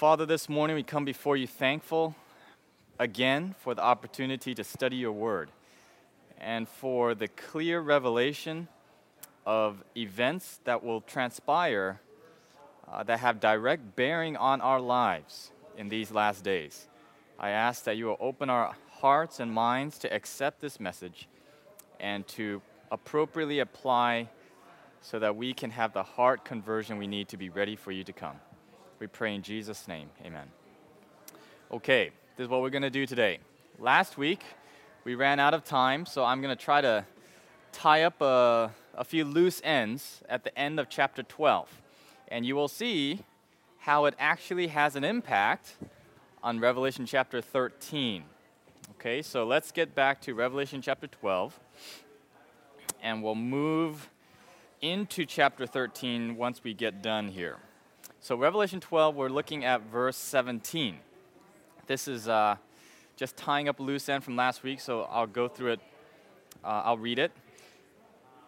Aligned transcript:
Father, 0.00 0.24
this 0.24 0.48
morning 0.48 0.76
we 0.76 0.82
come 0.82 1.04
before 1.04 1.36
you 1.36 1.46
thankful 1.46 2.16
again 2.98 3.54
for 3.58 3.74
the 3.74 3.82
opportunity 3.82 4.54
to 4.54 4.64
study 4.64 4.96
your 4.96 5.12
word 5.12 5.50
and 6.38 6.66
for 6.66 7.14
the 7.14 7.28
clear 7.28 7.82
revelation 7.82 8.66
of 9.44 9.84
events 9.94 10.58
that 10.64 10.82
will 10.82 11.02
transpire 11.02 12.00
uh, 12.90 13.02
that 13.02 13.18
have 13.18 13.40
direct 13.40 13.94
bearing 13.94 14.38
on 14.38 14.62
our 14.62 14.80
lives 14.80 15.52
in 15.76 15.90
these 15.90 16.10
last 16.10 16.42
days. 16.42 16.88
I 17.38 17.50
ask 17.50 17.84
that 17.84 17.98
you 17.98 18.06
will 18.06 18.16
open 18.20 18.48
our 18.48 18.74
hearts 19.02 19.38
and 19.38 19.52
minds 19.52 19.98
to 19.98 20.10
accept 20.10 20.62
this 20.62 20.80
message 20.80 21.28
and 22.00 22.26
to 22.28 22.62
appropriately 22.90 23.58
apply 23.58 24.30
so 25.02 25.18
that 25.18 25.36
we 25.36 25.52
can 25.52 25.72
have 25.72 25.92
the 25.92 26.04
heart 26.04 26.46
conversion 26.46 26.96
we 26.96 27.06
need 27.06 27.28
to 27.28 27.36
be 27.36 27.50
ready 27.50 27.76
for 27.76 27.92
you 27.92 28.02
to 28.04 28.14
come. 28.14 28.36
We 29.00 29.06
pray 29.06 29.34
in 29.34 29.40
Jesus' 29.40 29.88
name. 29.88 30.10
Amen. 30.26 30.46
Okay, 31.72 32.10
this 32.36 32.44
is 32.44 32.50
what 32.50 32.60
we're 32.60 32.68
going 32.68 32.82
to 32.82 32.90
do 32.90 33.06
today. 33.06 33.38
Last 33.78 34.18
week, 34.18 34.42
we 35.04 35.14
ran 35.14 35.40
out 35.40 35.54
of 35.54 35.64
time, 35.64 36.04
so 36.04 36.22
I'm 36.22 36.42
going 36.42 36.54
to 36.54 36.62
try 36.62 36.82
to 36.82 37.06
tie 37.72 38.02
up 38.02 38.20
a, 38.20 38.70
a 38.94 39.02
few 39.02 39.24
loose 39.24 39.62
ends 39.64 40.22
at 40.28 40.44
the 40.44 40.56
end 40.58 40.78
of 40.78 40.90
chapter 40.90 41.22
12. 41.22 41.80
And 42.28 42.44
you 42.44 42.54
will 42.54 42.68
see 42.68 43.20
how 43.78 44.04
it 44.04 44.14
actually 44.18 44.66
has 44.66 44.96
an 44.96 45.04
impact 45.04 45.76
on 46.42 46.60
Revelation 46.60 47.06
chapter 47.06 47.40
13. 47.40 48.24
Okay, 48.96 49.22
so 49.22 49.44
let's 49.46 49.72
get 49.72 49.94
back 49.94 50.20
to 50.20 50.34
Revelation 50.34 50.82
chapter 50.82 51.06
12, 51.06 51.58
and 53.02 53.22
we'll 53.22 53.34
move 53.34 54.10
into 54.82 55.24
chapter 55.24 55.66
13 55.66 56.36
once 56.36 56.62
we 56.62 56.74
get 56.74 57.00
done 57.00 57.28
here. 57.28 57.56
So, 58.22 58.36
Revelation 58.36 58.80
12, 58.80 59.16
we're 59.16 59.30
looking 59.30 59.64
at 59.64 59.80
verse 59.90 60.14
17. 60.14 60.98
This 61.86 62.06
is 62.06 62.28
uh, 62.28 62.56
just 63.16 63.34
tying 63.34 63.66
up 63.66 63.80
loose 63.80 64.10
end 64.10 64.24
from 64.24 64.36
last 64.36 64.62
week, 64.62 64.78
so 64.80 65.08
I'll 65.10 65.26
go 65.26 65.48
through 65.48 65.72
it. 65.72 65.80
Uh, 66.62 66.82
I'll 66.84 66.98
read 66.98 67.18
it. 67.18 67.32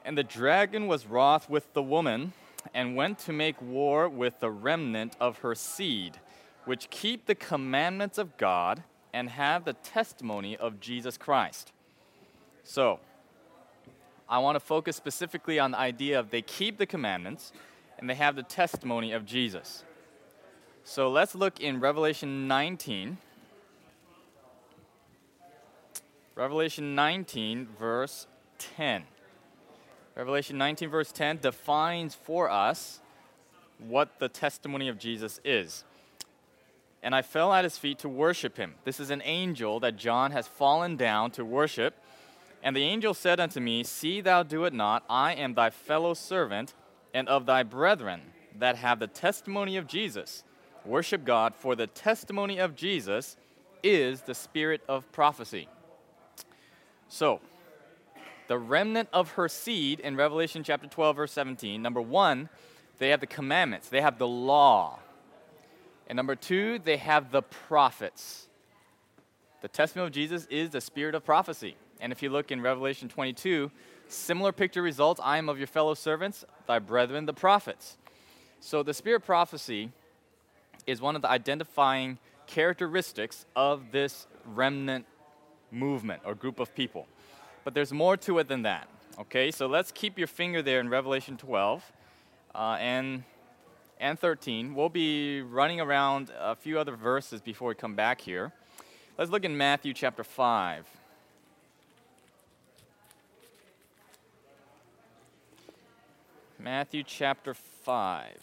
And 0.04 0.16
the 0.16 0.24
dragon 0.24 0.88
was 0.88 1.06
wroth 1.06 1.48
with 1.48 1.72
the 1.72 1.82
woman 1.82 2.34
and 2.74 2.96
went 2.96 3.18
to 3.20 3.32
make 3.32 3.62
war 3.62 4.10
with 4.10 4.40
the 4.40 4.50
remnant 4.50 5.16
of 5.18 5.38
her 5.38 5.54
seed, 5.54 6.18
which 6.66 6.90
keep 6.90 7.24
the 7.24 7.34
commandments 7.34 8.18
of 8.18 8.36
God 8.36 8.82
and 9.14 9.30
have 9.30 9.64
the 9.64 9.72
testimony 9.72 10.54
of 10.54 10.80
Jesus 10.80 11.16
Christ. 11.16 11.72
So, 12.62 13.00
I 14.28 14.38
want 14.38 14.56
to 14.56 14.60
focus 14.60 14.96
specifically 14.96 15.58
on 15.58 15.70
the 15.70 15.78
idea 15.78 16.20
of 16.20 16.28
they 16.28 16.42
keep 16.42 16.76
the 16.76 16.86
commandments 16.86 17.54
and 18.02 18.10
they 18.10 18.16
have 18.16 18.34
the 18.34 18.42
testimony 18.42 19.12
of 19.12 19.24
Jesus. 19.24 19.84
So 20.82 21.08
let's 21.08 21.36
look 21.36 21.60
in 21.60 21.78
Revelation 21.78 22.48
19. 22.48 23.16
Revelation 26.34 26.96
19, 26.96 27.68
verse 27.78 28.26
10. 28.58 29.04
Revelation 30.16 30.58
19, 30.58 30.88
verse 30.88 31.12
10 31.12 31.38
defines 31.42 32.16
for 32.16 32.50
us 32.50 32.98
what 33.78 34.18
the 34.18 34.28
testimony 34.28 34.88
of 34.88 34.98
Jesus 34.98 35.38
is. 35.44 35.84
And 37.04 37.14
I 37.14 37.22
fell 37.22 37.52
at 37.52 37.62
his 37.62 37.78
feet 37.78 38.00
to 38.00 38.08
worship 38.08 38.56
him. 38.56 38.74
This 38.84 38.98
is 38.98 39.10
an 39.10 39.22
angel 39.24 39.78
that 39.78 39.96
John 39.96 40.32
has 40.32 40.48
fallen 40.48 40.96
down 40.96 41.30
to 41.32 41.44
worship. 41.44 41.94
And 42.64 42.74
the 42.74 42.82
angel 42.82 43.14
said 43.14 43.38
unto 43.38 43.60
me, 43.60 43.84
See 43.84 44.20
thou 44.20 44.42
do 44.42 44.64
it 44.64 44.72
not, 44.72 45.04
I 45.08 45.34
am 45.34 45.54
thy 45.54 45.70
fellow 45.70 46.14
servant 46.14 46.74
and 47.14 47.28
of 47.28 47.46
thy 47.46 47.62
brethren 47.62 48.20
that 48.58 48.76
have 48.76 48.98
the 48.98 49.06
testimony 49.06 49.76
of 49.76 49.86
Jesus. 49.86 50.44
Worship 50.84 51.24
God, 51.24 51.54
for 51.54 51.76
the 51.76 51.86
testimony 51.86 52.58
of 52.58 52.74
Jesus 52.74 53.36
is 53.82 54.22
the 54.22 54.34
spirit 54.34 54.82
of 54.88 55.10
prophecy. 55.12 55.68
So, 57.08 57.40
the 58.48 58.58
remnant 58.58 59.08
of 59.12 59.32
her 59.32 59.48
seed 59.48 60.00
in 60.00 60.16
Revelation 60.16 60.64
chapter 60.64 60.88
12, 60.88 61.16
verse 61.16 61.32
17, 61.32 61.80
number 61.80 62.00
one, 62.00 62.48
they 62.98 63.10
have 63.10 63.20
the 63.20 63.26
commandments, 63.26 63.88
they 63.88 64.00
have 64.00 64.18
the 64.18 64.28
law. 64.28 64.98
And 66.06 66.16
number 66.16 66.34
two, 66.34 66.78
they 66.78 66.96
have 66.96 67.30
the 67.30 67.42
prophets. 67.42 68.48
The 69.60 69.68
testimony 69.68 70.08
of 70.08 70.12
Jesus 70.12 70.46
is 70.50 70.70
the 70.70 70.80
spirit 70.80 71.14
of 71.14 71.24
prophecy. 71.24 71.76
And 72.00 72.12
if 72.12 72.22
you 72.22 72.30
look 72.30 72.50
in 72.50 72.60
Revelation 72.60 73.08
22, 73.08 73.70
Similar 74.12 74.52
picture 74.52 74.82
results 74.82 75.22
I 75.24 75.38
am 75.38 75.48
of 75.48 75.56
your 75.56 75.66
fellow 75.66 75.94
servants, 75.94 76.44
thy 76.66 76.78
brethren, 76.78 77.24
the 77.24 77.32
prophets. 77.32 77.96
So 78.60 78.82
the 78.82 78.92
spirit 78.92 79.20
prophecy 79.20 79.90
is 80.86 81.00
one 81.00 81.16
of 81.16 81.22
the 81.22 81.30
identifying 81.30 82.18
characteristics 82.46 83.46
of 83.56 83.90
this 83.90 84.26
remnant 84.44 85.06
movement 85.70 86.20
or 86.26 86.34
group 86.34 86.60
of 86.60 86.74
people. 86.74 87.06
But 87.64 87.72
there's 87.72 87.90
more 87.90 88.18
to 88.18 88.38
it 88.38 88.48
than 88.48 88.62
that. 88.62 88.86
Okay, 89.18 89.50
so 89.50 89.66
let's 89.66 89.90
keep 89.90 90.18
your 90.18 90.28
finger 90.28 90.60
there 90.60 90.80
in 90.80 90.90
Revelation 90.90 91.38
12 91.38 91.82
uh, 92.54 92.76
and, 92.78 93.24
and 93.98 94.18
13. 94.18 94.74
We'll 94.74 94.90
be 94.90 95.40
running 95.40 95.80
around 95.80 96.30
a 96.38 96.54
few 96.54 96.78
other 96.78 96.96
verses 96.96 97.40
before 97.40 97.68
we 97.68 97.74
come 97.74 97.94
back 97.94 98.20
here. 98.20 98.52
Let's 99.16 99.30
look 99.30 99.46
in 99.46 99.56
Matthew 99.56 99.94
chapter 99.94 100.22
5. 100.22 100.86
Matthew 106.62 107.02
chapter 107.02 107.54
5 107.54 108.36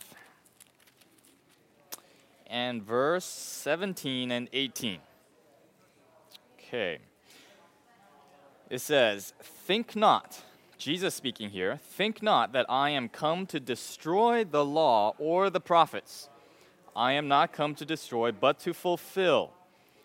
and 2.48 2.84
verse 2.84 3.24
17 3.24 4.30
and 4.30 4.50
18. 4.52 5.00
Okay. 6.58 6.98
It 8.70 8.82
says, 8.82 9.34
Think 9.42 9.96
not, 9.96 10.42
Jesus 10.78 11.16
speaking 11.16 11.52
here, 11.52 11.78
think 11.78 12.22
not 12.22 12.52
that 12.52 12.66
I 12.68 12.90
am 12.90 13.08
come 13.08 13.46
to 13.46 13.60
destroy 13.60 14.44
the 14.44 14.66
law 14.66 15.16
or 15.18 15.50
the 15.50 15.62
prophets. 15.62 16.28
I 16.94 17.14
am 17.14 17.30
not 17.30 17.54
come 17.54 17.74
to 17.76 17.86
destroy, 17.86 18.34
but 18.34 18.60
to 18.60 18.74
fulfill. 18.74 19.52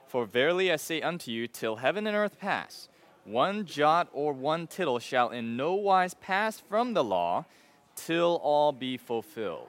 For 0.06 0.24
verily 0.24 0.70
I 0.70 0.76
say 0.76 1.02
unto 1.02 1.32
you, 1.32 1.48
till 1.48 1.76
heaven 1.76 2.06
and 2.06 2.16
earth 2.16 2.38
pass, 2.38 2.88
one 3.24 3.66
jot 3.66 4.06
or 4.12 4.32
one 4.32 4.68
tittle 4.68 5.00
shall 5.00 5.30
in 5.30 5.56
no 5.56 5.74
wise 5.74 6.14
pass 6.14 6.60
from 6.60 6.94
the 6.94 7.02
law 7.02 7.46
till 7.94 8.40
all 8.42 8.72
be 8.72 8.96
fulfilled. 8.96 9.68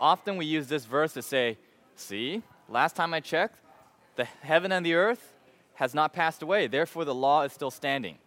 Often 0.00 0.36
we 0.36 0.46
use 0.46 0.68
this 0.68 0.84
verse 0.84 1.14
to 1.14 1.22
say, 1.22 1.58
See, 1.96 2.42
last 2.68 2.94
time 2.94 3.12
I 3.12 3.20
checked, 3.20 3.58
the 4.16 4.24
heaven 4.42 4.70
and 4.70 4.86
the 4.86 4.94
earth 4.94 5.34
has 5.74 5.94
not 5.94 6.12
passed 6.12 6.42
away, 6.42 6.66
therefore 6.66 7.04
the 7.04 7.14
law 7.14 7.42
is 7.42 7.52
still 7.52 7.70
standing. 7.70 8.18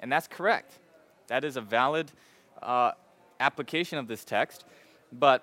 And 0.00 0.10
that's 0.10 0.28
correct. 0.28 0.78
That 1.28 1.44
is 1.44 1.56
a 1.56 1.60
valid 1.60 2.10
uh, 2.62 2.92
application 3.40 3.98
of 3.98 4.08
this 4.08 4.24
text. 4.24 4.64
But 5.12 5.42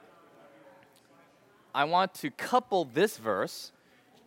I 1.74 1.86
want 1.86 2.14
to 2.16 2.30
couple 2.32 2.86
this 2.86 3.18
verse 3.18 3.72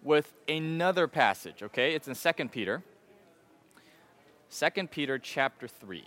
with 0.03 0.33
another 0.49 1.09
passage, 1.09 1.63
okay? 1.63 1.95
It's 1.95 2.09
in 2.09 2.15
2 2.15 2.49
Peter. 2.49 2.83
2 4.51 4.87
Peter 4.89 5.19
chapter 5.19 5.69
3. 5.69 6.05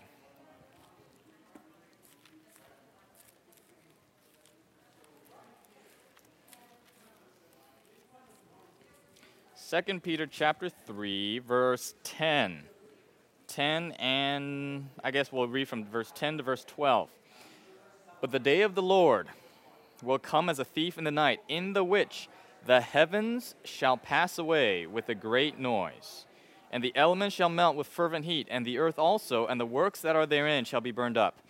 2 9.69 9.99
Peter 9.99 10.25
chapter 10.25 10.67
3 10.67 11.39
verse 11.39 11.93
10. 12.03 12.63
10 13.45 13.91
and 13.99 14.89
I 15.03 15.11
guess 15.11 15.31
we'll 15.31 15.47
read 15.47 15.67
from 15.67 15.85
verse 15.85 16.11
10 16.15 16.37
to 16.37 16.43
verse 16.43 16.65
12. 16.65 17.07
But 18.19 18.31
the 18.31 18.39
day 18.39 18.61
of 18.61 18.73
the 18.73 18.81
Lord 18.81 19.27
will 20.01 20.17
come 20.17 20.49
as 20.49 20.57
a 20.57 20.65
thief 20.65 20.97
in 20.97 21.03
the 21.03 21.11
night, 21.11 21.41
in 21.47 21.73
the 21.73 21.83
which 21.83 22.29
the 22.65 22.81
heavens 22.81 23.53
shall 23.63 23.95
pass 23.95 24.39
away 24.39 24.87
with 24.87 25.07
a 25.07 25.13
great 25.13 25.59
noise, 25.59 26.25
and 26.71 26.83
the 26.83 26.95
elements 26.95 27.35
shall 27.35 27.49
melt 27.49 27.75
with 27.75 27.85
fervent 27.85 28.25
heat, 28.25 28.47
and 28.49 28.65
the 28.65 28.79
earth 28.79 28.97
also, 28.97 29.45
and 29.45 29.61
the 29.61 29.67
works 29.67 30.01
that 30.01 30.15
are 30.15 30.25
therein 30.25 30.65
shall 30.65 30.81
be 30.81 30.91
burned 30.91 31.17
up. 31.17 31.41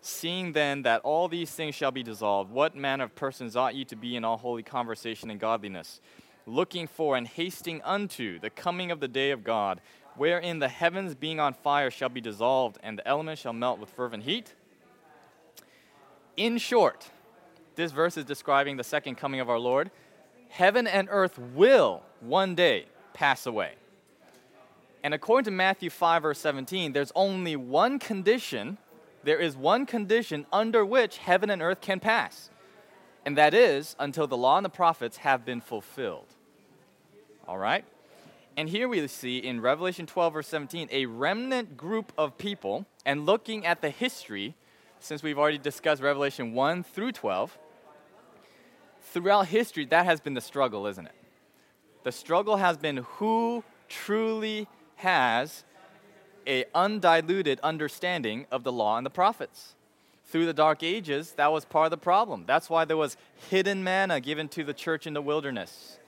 Seeing 0.00 0.52
then 0.52 0.82
that 0.82 1.02
all 1.02 1.28
these 1.28 1.52
things 1.52 1.76
shall 1.76 1.92
be 1.92 2.02
dissolved, 2.02 2.50
what 2.50 2.74
manner 2.74 3.04
of 3.04 3.14
persons 3.14 3.54
ought 3.54 3.76
ye 3.76 3.84
to 3.84 3.96
be 3.96 4.16
in 4.16 4.24
all 4.24 4.36
holy 4.36 4.64
conversation 4.64 5.30
and 5.30 5.38
godliness? 5.38 6.00
Looking 6.48 6.86
for 6.86 7.16
and 7.16 7.26
hasting 7.26 7.80
unto 7.84 8.38
the 8.38 8.50
coming 8.50 8.90
of 8.90 9.00
the 9.00 9.08
day 9.08 9.30
of 9.30 9.44
God, 9.44 9.80
wherein 10.16 10.58
the 10.58 10.68
heavens 10.68 11.14
being 11.14 11.38
on 11.38 11.54
fire 11.54 11.90
shall 11.90 12.08
be 12.08 12.20
dissolved, 12.20 12.78
and 12.82 12.98
the 12.98 13.06
elements 13.06 13.42
shall 13.42 13.52
melt 13.52 13.78
with 13.78 13.90
fervent 13.90 14.24
heat. 14.24 14.54
In 16.36 16.58
short, 16.58 17.10
this 17.76 17.92
verse 17.92 18.16
is 18.16 18.24
describing 18.24 18.76
the 18.76 18.84
second 18.84 19.16
coming 19.16 19.40
of 19.40 19.48
our 19.48 19.58
Lord. 19.58 19.90
Heaven 20.48 20.86
and 20.86 21.08
earth 21.10 21.38
will 21.38 22.02
one 22.20 22.54
day 22.54 22.86
pass 23.12 23.46
away. 23.46 23.74
And 25.04 25.14
according 25.14 25.44
to 25.44 25.50
Matthew 25.50 25.90
5, 25.90 26.22
verse 26.22 26.38
17, 26.40 26.92
there's 26.92 27.12
only 27.14 27.54
one 27.54 27.98
condition. 27.98 28.78
There 29.22 29.38
is 29.38 29.56
one 29.56 29.86
condition 29.86 30.46
under 30.52 30.84
which 30.84 31.18
heaven 31.18 31.50
and 31.50 31.62
earth 31.62 31.80
can 31.80 32.00
pass 32.00 32.50
and 33.28 33.36
that 33.36 33.52
is 33.52 33.94
until 33.98 34.26
the 34.26 34.38
law 34.38 34.56
and 34.56 34.64
the 34.64 34.70
prophets 34.70 35.18
have 35.18 35.44
been 35.44 35.60
fulfilled. 35.60 36.34
All 37.48 37.58
right? 37.58 37.84
And 38.58 38.68
here 38.68 38.88
we 38.88 39.06
see 39.08 39.38
in 39.38 39.62
Revelation 39.62 40.04
12, 40.04 40.32
verse 40.34 40.48
17, 40.48 40.88
a 40.92 41.06
remnant 41.06 41.78
group 41.78 42.12
of 42.18 42.36
people, 42.36 42.84
and 43.06 43.24
looking 43.24 43.64
at 43.64 43.80
the 43.80 43.88
history, 43.88 44.54
since 45.00 45.22
we've 45.22 45.38
already 45.38 45.56
discussed 45.56 46.02
Revelation 46.02 46.52
1 46.52 46.82
through 46.82 47.12
12, 47.12 47.56
throughout 49.00 49.46
history, 49.46 49.86
that 49.86 50.04
has 50.04 50.20
been 50.20 50.34
the 50.34 50.42
struggle, 50.42 50.86
isn't 50.86 51.06
it? 51.06 51.14
The 52.04 52.12
struggle 52.12 52.58
has 52.58 52.76
been 52.76 52.98
who 52.98 53.64
truly 53.88 54.68
has 54.96 55.64
a 56.46 56.64
undiluted 56.74 57.60
understanding 57.62 58.46
of 58.50 58.62
the 58.62 58.72
law 58.72 58.98
and 58.98 59.06
the 59.06 59.10
prophets. 59.10 59.74
Through 60.26 60.44
the 60.44 60.52
dark 60.52 60.82
ages, 60.82 61.32
that 61.32 61.50
was 61.50 61.64
part 61.64 61.86
of 61.86 61.90
the 61.92 61.96
problem. 61.96 62.44
That's 62.46 62.68
why 62.68 62.84
there 62.84 62.96
was 62.96 63.16
hidden 63.48 63.82
manna 63.82 64.20
given 64.20 64.48
to 64.50 64.64
the 64.64 64.74
church 64.74 65.06
in 65.06 65.14
the 65.14 65.22
wilderness. 65.22 65.98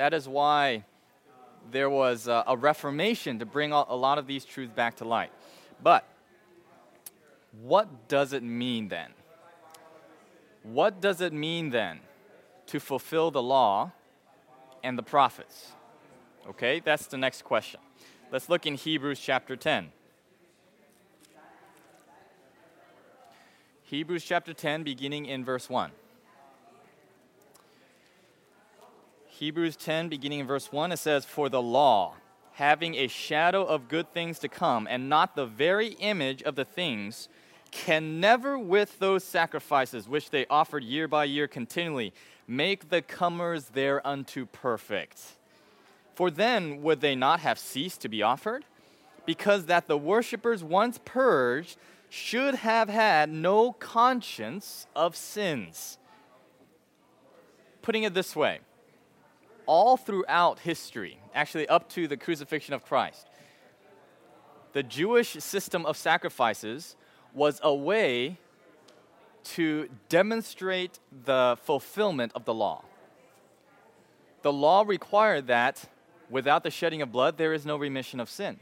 That 0.00 0.14
is 0.14 0.26
why 0.26 0.84
there 1.70 1.90
was 1.90 2.26
a, 2.26 2.42
a 2.46 2.56
reformation 2.56 3.38
to 3.40 3.44
bring 3.44 3.70
a 3.70 3.94
lot 3.94 4.16
of 4.16 4.26
these 4.26 4.46
truths 4.46 4.72
back 4.74 4.96
to 4.96 5.04
light. 5.04 5.30
But 5.82 6.06
what 7.60 8.08
does 8.08 8.32
it 8.32 8.42
mean 8.42 8.88
then? 8.88 9.10
What 10.62 11.02
does 11.02 11.20
it 11.20 11.34
mean 11.34 11.68
then 11.68 12.00
to 12.68 12.80
fulfill 12.80 13.30
the 13.30 13.42
law 13.42 13.92
and 14.82 14.96
the 14.96 15.02
prophets? 15.02 15.72
Okay, 16.48 16.80
that's 16.80 17.06
the 17.06 17.18
next 17.18 17.44
question. 17.44 17.80
Let's 18.32 18.48
look 18.48 18.64
in 18.64 18.76
Hebrews 18.76 19.20
chapter 19.20 19.54
10. 19.54 19.92
Hebrews 23.82 24.24
chapter 24.24 24.54
10, 24.54 24.82
beginning 24.82 25.26
in 25.26 25.44
verse 25.44 25.68
1. 25.68 25.90
Hebrews 29.40 29.76
10, 29.76 30.10
beginning 30.10 30.40
in 30.40 30.46
verse 30.46 30.70
1, 30.70 30.92
it 30.92 30.98
says, 30.98 31.24
For 31.24 31.48
the 31.48 31.62
law, 31.62 32.12
having 32.52 32.94
a 32.96 33.06
shadow 33.08 33.64
of 33.64 33.88
good 33.88 34.12
things 34.12 34.38
to 34.40 34.50
come, 34.50 34.86
and 34.86 35.08
not 35.08 35.34
the 35.34 35.46
very 35.46 35.92
image 35.94 36.42
of 36.42 36.56
the 36.56 36.64
things, 36.66 37.30
can 37.70 38.20
never, 38.20 38.58
with 38.58 38.98
those 38.98 39.24
sacrifices 39.24 40.06
which 40.06 40.28
they 40.28 40.44
offered 40.50 40.84
year 40.84 41.08
by 41.08 41.24
year 41.24 41.48
continually, 41.48 42.12
make 42.46 42.90
the 42.90 43.00
comers 43.00 43.70
thereunto 43.70 44.44
perfect. 44.44 45.22
For 46.14 46.30
then 46.30 46.82
would 46.82 47.00
they 47.00 47.14
not 47.14 47.40
have 47.40 47.58
ceased 47.58 48.02
to 48.02 48.10
be 48.10 48.22
offered? 48.22 48.66
Because 49.24 49.64
that 49.64 49.86
the 49.86 49.96
worshippers 49.96 50.62
once 50.62 51.00
purged 51.02 51.78
should 52.10 52.56
have 52.56 52.90
had 52.90 53.30
no 53.30 53.72
conscience 53.72 54.86
of 54.94 55.16
sins. 55.16 55.96
Putting 57.80 58.02
it 58.02 58.12
this 58.12 58.36
way, 58.36 58.60
all 59.70 59.96
throughout 59.96 60.58
history, 60.58 61.16
actually 61.32 61.68
up 61.68 61.88
to 61.88 62.08
the 62.08 62.16
crucifixion 62.16 62.74
of 62.74 62.84
Christ, 62.84 63.28
the 64.72 64.82
Jewish 64.82 65.30
system 65.34 65.86
of 65.86 65.96
sacrifices 65.96 66.96
was 67.32 67.60
a 67.62 67.72
way 67.72 68.36
to 69.44 69.88
demonstrate 70.08 70.98
the 71.24 71.56
fulfillment 71.62 72.32
of 72.34 72.44
the 72.46 72.52
law. 72.52 72.82
The 74.42 74.52
law 74.52 74.82
required 74.84 75.46
that 75.46 75.88
without 76.28 76.64
the 76.64 76.70
shedding 76.72 77.00
of 77.00 77.12
blood, 77.12 77.38
there 77.38 77.54
is 77.54 77.64
no 77.64 77.76
remission 77.76 78.18
of 78.18 78.28
sin. 78.28 78.58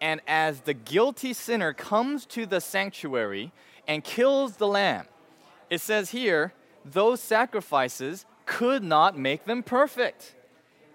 And 0.00 0.22
as 0.26 0.62
the 0.62 0.72
guilty 0.72 1.34
sinner 1.34 1.74
comes 1.74 2.24
to 2.26 2.46
the 2.46 2.62
sanctuary 2.62 3.52
and 3.86 4.02
kills 4.02 4.56
the 4.56 4.66
lamb, 4.66 5.04
it 5.68 5.82
says 5.82 6.08
here, 6.08 6.54
those 6.86 7.20
sacrifices 7.20 8.24
could 8.48 8.82
not 8.82 9.16
make 9.16 9.44
them 9.44 9.62
perfect. 9.62 10.34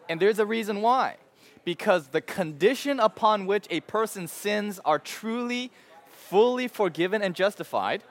And 0.10 0.20
there's 0.20 0.40
a 0.40 0.46
reason 0.46 0.82
why. 0.82 1.16
Because 1.64 2.08
the 2.08 2.20
condition 2.20 3.00
upon 3.00 3.46
which 3.46 3.68
a 3.70 3.80
person's 3.82 4.32
sins 4.32 4.82
are 4.84 5.00
truly, 5.00 5.72
fully 6.12 6.68
forgiven 6.68 7.22
and 7.22 7.34
justified, 7.34 8.04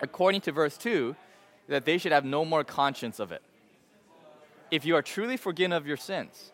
according 0.00 0.42
to 0.42 0.52
verse 0.52 0.76
2, 0.76 1.16
that 1.68 1.84
they 1.84 1.98
should 1.98 2.12
have 2.12 2.24
no 2.24 2.44
more 2.44 2.62
conscience 2.62 3.18
of 3.18 3.32
it 3.32 3.42
if 4.70 4.84
you 4.84 4.94
are 4.94 5.02
truly 5.02 5.36
forgiven 5.36 5.72
of 5.72 5.86
your 5.86 5.96
sins, 5.96 6.52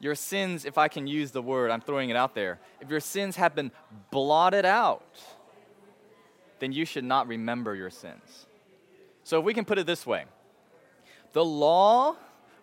your 0.00 0.14
sins, 0.14 0.64
if 0.64 0.78
I 0.78 0.88
can 0.88 1.06
use 1.06 1.30
the 1.30 1.42
word, 1.42 1.70
I'm 1.70 1.80
throwing 1.80 2.10
it 2.10 2.16
out 2.16 2.34
there, 2.34 2.58
if 2.80 2.90
your 2.90 3.00
sins 3.00 3.36
have 3.36 3.54
been 3.54 3.70
blotted 4.10 4.64
out, 4.64 5.16
then 6.58 6.72
you 6.72 6.84
should 6.84 7.04
not 7.04 7.26
remember 7.26 7.74
your 7.74 7.90
sins. 7.90 8.46
So 9.24 9.38
if 9.38 9.44
we 9.44 9.54
can 9.54 9.64
put 9.64 9.78
it 9.78 9.86
this 9.86 10.06
way 10.06 10.24
the 11.32 11.44
law 11.44 12.16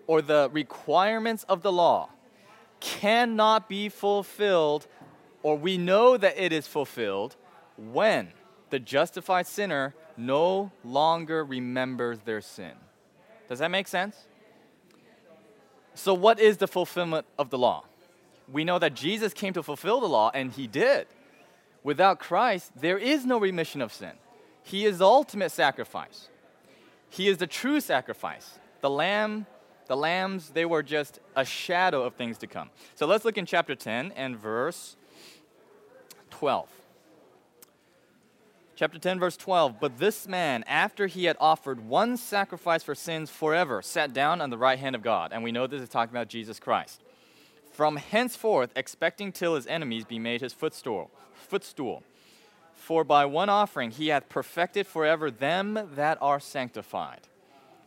or 0.07 0.21
the 0.21 0.50
requirements 0.51 1.44
of 1.44 1.62
the 1.62 1.71
law 1.71 2.10
cannot 2.80 3.68
be 3.68 3.89
fulfilled, 3.89 4.88
or 5.44 5.57
we 5.57 5.77
know 5.77 6.18
that 6.18 6.38
it 6.38 6.54
is 6.54 6.68
fulfilled, 6.68 7.36
when 7.77 8.30
the 8.69 8.80
justified 8.80 9.48
sinner 9.48 9.94
no 10.18 10.71
longer 10.83 11.44
remembers 11.44 12.19
their 12.19 12.42
sin. 12.42 12.74
Does 13.48 13.60
that 13.60 13.71
make 13.71 13.88
sense? 13.88 14.16
So, 15.94 16.13
what 16.13 16.39
is 16.39 16.57
the 16.57 16.68
fulfillment 16.68 17.25
of 17.38 17.50
the 17.50 17.57
law? 17.57 17.83
We 18.51 18.63
know 18.63 18.80
that 18.80 18.94
Jesus 18.94 19.33
came 19.33 19.54
to 19.54 19.63
fulfill 19.63 20.00
the 20.00 20.07
law, 20.07 20.31
and 20.33 20.51
he 20.51 20.68
did. 20.68 21.07
Without 21.83 22.19
Christ, 22.19 22.71
there 22.75 22.98
is 22.98 23.25
no 23.25 23.38
remission 23.38 23.81
of 23.81 23.94
sin. 23.94 24.13
He 24.63 24.86
is 24.86 25.00
the 25.00 25.06
ultimate 25.06 25.51
sacrifice. 25.51 26.30
He 27.09 27.27
is 27.27 27.38
the 27.38 27.47
true 27.47 27.79
sacrifice. 27.79 28.59
The 28.81 28.89
lamb, 28.89 29.45
the 29.88 29.97
lambs, 29.97 30.50
they 30.50 30.65
were 30.65 30.83
just 30.83 31.19
a 31.35 31.44
shadow 31.44 32.03
of 32.03 32.15
things 32.15 32.38
to 32.39 32.47
come. 32.47 32.69
So 32.95 33.06
let's 33.06 33.25
look 33.25 33.38
in 33.38 33.45
chapter 33.45 33.75
10 33.75 34.13
and 34.15 34.38
verse 34.38 34.95
12 36.31 36.69
chapter 38.79 38.97
10, 38.97 39.19
verse 39.19 39.35
12. 39.35 39.77
But 39.81 40.00
this 40.00 40.25
man, 40.25 40.63
after 40.65 41.07
he 41.07 41.25
had 41.25 41.35
offered 41.41 41.81
one 41.81 42.15
sacrifice 42.15 42.81
for 42.81 42.95
sins 42.95 43.29
forever, 43.29 43.81
sat 43.81 44.13
down 44.13 44.39
on 44.39 44.51
the 44.51 44.57
right 44.57 44.79
hand 44.79 44.95
of 44.95 45.01
God. 45.01 45.33
And 45.33 45.44
we 45.44 45.51
know 45.51 45.67
this 45.67 45.81
is 45.81 45.89
talking 45.89 46.15
about 46.15 46.29
Jesus 46.29 46.61
Christ. 46.61 47.01
From 47.73 47.97
henceforth, 47.97 48.71
expecting 48.77 49.33
till 49.33 49.56
his 49.56 49.67
enemies 49.67 50.06
be 50.06 50.17
made 50.17 50.39
his 50.39 50.53
footstool. 50.53 51.11
footstool. 51.33 52.03
For 52.89 53.03
by 53.03 53.25
one 53.25 53.50
offering 53.50 53.91
he 53.91 54.07
hath 54.07 54.30
perfected 54.30 54.88
forever 54.88 55.30
them 55.30 55.80
that 55.94 56.18
are 56.21 56.39
sanctified. 56.39 57.27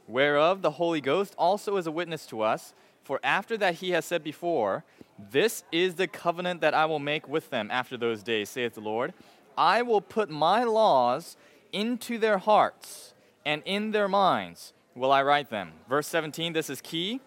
Whereof 0.07 0.63
the 0.63 0.71
Holy 0.71 1.01
Ghost 1.01 1.35
also 1.37 1.77
is 1.77 1.89
a 1.89 1.91
witness 1.91 2.25
to 2.27 2.43
us. 2.43 2.73
For 3.03 3.19
after 3.25 3.57
that 3.57 3.75
he 3.75 3.91
has 3.91 4.05
said 4.05 4.23
before, 4.23 4.85
This 5.19 5.65
is 5.73 5.97
the 5.97 6.07
covenant 6.07 6.61
that 6.61 6.73
I 6.73 6.85
will 6.85 7.01
make 7.01 7.27
with 7.27 7.51
them 7.51 7.69
after 7.69 7.97
those 7.97 8.23
days, 8.23 8.49
saith 8.49 8.75
the 8.75 8.81
Lord. 8.81 9.13
I 9.59 9.83
will 9.83 10.01
put 10.01 10.31
my 10.31 10.63
laws 10.63 11.37
into 11.73 12.17
their 12.17 12.39
hearts, 12.39 13.13
and 13.45 13.65
in 13.65 13.91
their 13.91 14.07
minds 14.07 14.73
will 14.95 15.11
I 15.11 15.25
write 15.25 15.51
them. 15.51 15.73
Verse 15.89 16.07
17, 16.07 16.53
this 16.53 16.71
is 16.71 16.81
key. 16.81 17.21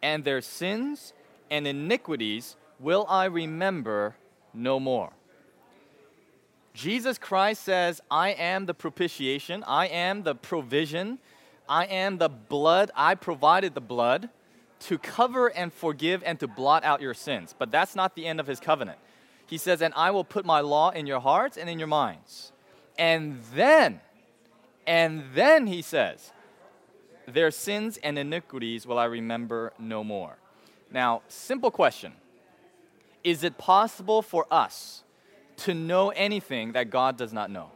And 0.00 0.22
their 0.22 0.40
sins 0.40 1.14
and 1.50 1.66
iniquities 1.66 2.54
will 2.78 3.06
I 3.08 3.24
remember 3.24 4.14
no 4.54 4.78
more. 4.78 5.14
Jesus 6.74 7.18
Christ 7.18 7.62
says, 7.62 8.00
I 8.10 8.30
am 8.30 8.66
the 8.66 8.74
propitiation, 8.74 9.64
I 9.66 9.86
am 9.86 10.22
the 10.22 10.34
provision, 10.34 11.18
I 11.68 11.84
am 11.86 12.18
the 12.18 12.28
blood, 12.28 12.90
I 12.94 13.14
provided 13.14 13.74
the 13.74 13.80
blood 13.80 14.28
to 14.80 14.98
cover 14.98 15.48
and 15.48 15.72
forgive 15.72 16.22
and 16.24 16.38
to 16.40 16.48
blot 16.48 16.84
out 16.84 17.00
your 17.00 17.14
sins. 17.14 17.54
But 17.58 17.70
that's 17.70 17.94
not 17.94 18.14
the 18.14 18.26
end 18.26 18.40
of 18.40 18.46
his 18.46 18.60
covenant. 18.60 18.98
He 19.46 19.58
says, 19.58 19.82
And 19.82 19.92
I 19.94 20.10
will 20.10 20.24
put 20.24 20.44
my 20.44 20.60
law 20.60 20.90
in 20.90 21.06
your 21.06 21.20
hearts 21.20 21.56
and 21.56 21.68
in 21.68 21.78
your 21.78 21.88
minds. 21.88 22.52
And 22.98 23.40
then, 23.54 24.00
and 24.86 25.24
then 25.34 25.66
he 25.66 25.82
says, 25.82 26.32
Their 27.26 27.50
sins 27.50 27.98
and 28.02 28.18
iniquities 28.18 28.86
will 28.86 28.98
I 28.98 29.04
remember 29.04 29.72
no 29.78 30.04
more. 30.04 30.36
Now, 30.90 31.22
simple 31.28 31.70
question 31.70 32.12
Is 33.22 33.44
it 33.44 33.58
possible 33.58 34.22
for 34.22 34.46
us 34.50 35.02
to 35.60 35.74
know 35.74 36.10
anything 36.10 36.72
that 36.72 36.90
God 36.90 37.16
does 37.16 37.32
not 37.32 37.50
know? 37.50 37.70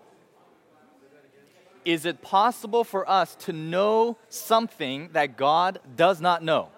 Is 1.85 2.07
it 2.07 2.23
possible 2.23 2.83
for 2.83 3.09
us 3.09 3.35
to 3.41 3.53
know 3.53 4.17
something 4.29 5.11
that 5.12 5.37
God 5.37 5.81
does 5.97 6.21
not 6.21 6.43
know? 6.43 6.69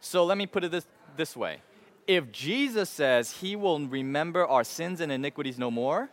So 0.00 0.24
let 0.24 0.38
me 0.38 0.46
put 0.46 0.64
it 0.64 0.70
this, 0.70 0.86
this 1.16 1.36
way 1.36 1.60
if 2.06 2.32
Jesus 2.32 2.90
says 2.90 3.30
he 3.30 3.54
will 3.54 3.80
remember 3.80 4.46
our 4.46 4.64
sins 4.64 5.00
and 5.00 5.12
iniquities 5.12 5.58
no 5.58 5.70
more, 5.70 6.10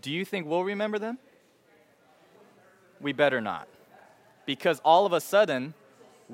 do 0.00 0.10
you 0.10 0.24
think 0.24 0.46
we'll 0.46 0.64
remember 0.64 0.98
them? 0.98 1.18
We 3.00 3.12
better 3.12 3.40
not. 3.40 3.66
Because 4.44 4.80
all 4.84 5.06
of 5.06 5.12
a 5.12 5.20
sudden, 5.20 5.74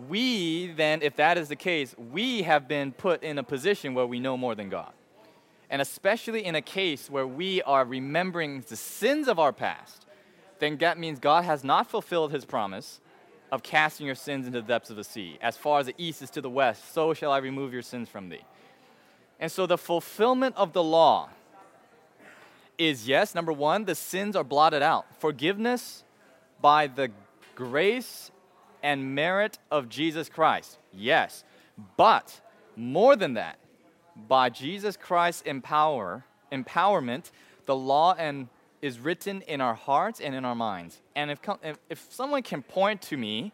we 0.09 0.69
then, 0.69 1.01
if 1.03 1.17
that 1.17 1.39
is 1.39 1.49
the 1.49 1.57
case, 1.57 1.95
we 2.13 2.43
have 2.43 2.67
been 2.67 2.93
put 2.93 3.23
in 3.23 3.39
a 3.39 3.43
position 3.43 3.95
where 3.95 4.07
we 4.07 4.19
know 4.19 4.37
more 4.37 4.55
than 4.55 4.69
God. 4.69 4.93
And 5.71 5.83
especially 5.83 6.45
in 6.45 6.55
a 6.55 6.63
case 6.63 7.11
where 7.11 7.27
we 7.27 7.63
are 7.63 7.85
remembering 7.85 8.65
the 8.69 8.77
sins 8.77 9.29
of 9.29 9.39
our 9.39 9.53
past, 9.53 10.07
then 10.59 10.77
that 10.79 10.99
means 10.99 11.19
God 11.19 11.45
has 11.45 11.65
not 11.65 11.91
fulfilled 11.91 12.33
his 12.33 12.45
promise 12.45 13.01
of 13.53 13.63
casting 13.63 14.07
your 14.07 14.15
sins 14.15 14.47
into 14.47 14.61
the 14.61 14.67
depths 14.67 14.91
of 14.91 14.97
the 14.97 15.05
sea. 15.05 15.39
As 15.41 15.57
far 15.57 15.81
as 15.81 15.87
the 15.87 15.95
east 15.99 16.23
is 16.23 16.31
to 16.31 16.41
the 16.41 16.51
west, 16.51 16.93
so 16.93 17.15
shall 17.15 17.33
I 17.33 17.39
remove 17.39 17.73
your 17.73 17.83
sins 17.83 18.09
from 18.09 18.29
thee. 18.29 18.45
And 19.39 19.53
so 19.53 19.67
the 19.67 19.79
fulfillment 19.79 20.57
of 20.57 20.73
the 20.73 20.83
law 20.83 21.29
is 22.79 23.07
yes, 23.07 23.35
number 23.35 23.53
one, 23.53 23.85
the 23.85 23.95
sins 23.95 24.37
are 24.37 24.45
blotted 24.45 24.83
out. 24.83 25.07
Forgiveness 25.21 26.05
by 26.61 26.87
the 26.87 27.11
grace 27.55 28.31
and 28.83 29.15
merit 29.15 29.59
of 29.71 29.89
Jesus 29.89 30.29
Christ. 30.29 30.79
Yes. 30.93 31.45
But 31.97 32.41
more 32.77 33.17
than 33.17 33.35
that, 33.35 33.59
by 34.29 34.49
Jesus 34.49 34.97
Christ's 34.97 35.43
empower, 35.43 36.25
empowerment, 36.51 37.31
the 37.67 37.77
law 37.77 38.15
and 38.17 38.49
is 38.81 38.99
written 38.99 39.43
in 39.43 39.61
our 39.61 39.75
hearts 39.75 40.21
and 40.21 40.35
in 40.35 40.45
our 40.45 40.55
minds. 40.55 41.01
And 41.15 41.31
if, 41.31 41.41
if 41.91 42.07
someone 42.11 42.43
can 42.43 42.63
point 42.63 43.03
to 43.03 43.17
me 43.17 43.53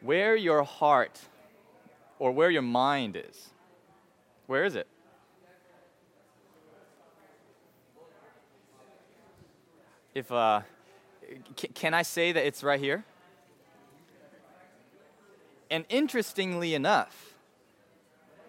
where 0.00 0.36
your 0.36 0.62
heart 0.62 1.20
or 2.18 2.32
where 2.32 2.50
your 2.50 2.62
mind 2.62 3.16
is, 3.16 3.50
where 4.46 4.64
is 4.64 4.76
it? 4.76 4.86
If 10.14 10.32
uh, 10.32 10.62
can 11.74 11.92
I 11.92 12.02
say 12.02 12.32
that 12.32 12.46
it's 12.46 12.62
right 12.62 12.80
here? 12.80 13.04
And 15.70 15.84
interestingly 15.88 16.74
enough, 16.74 17.25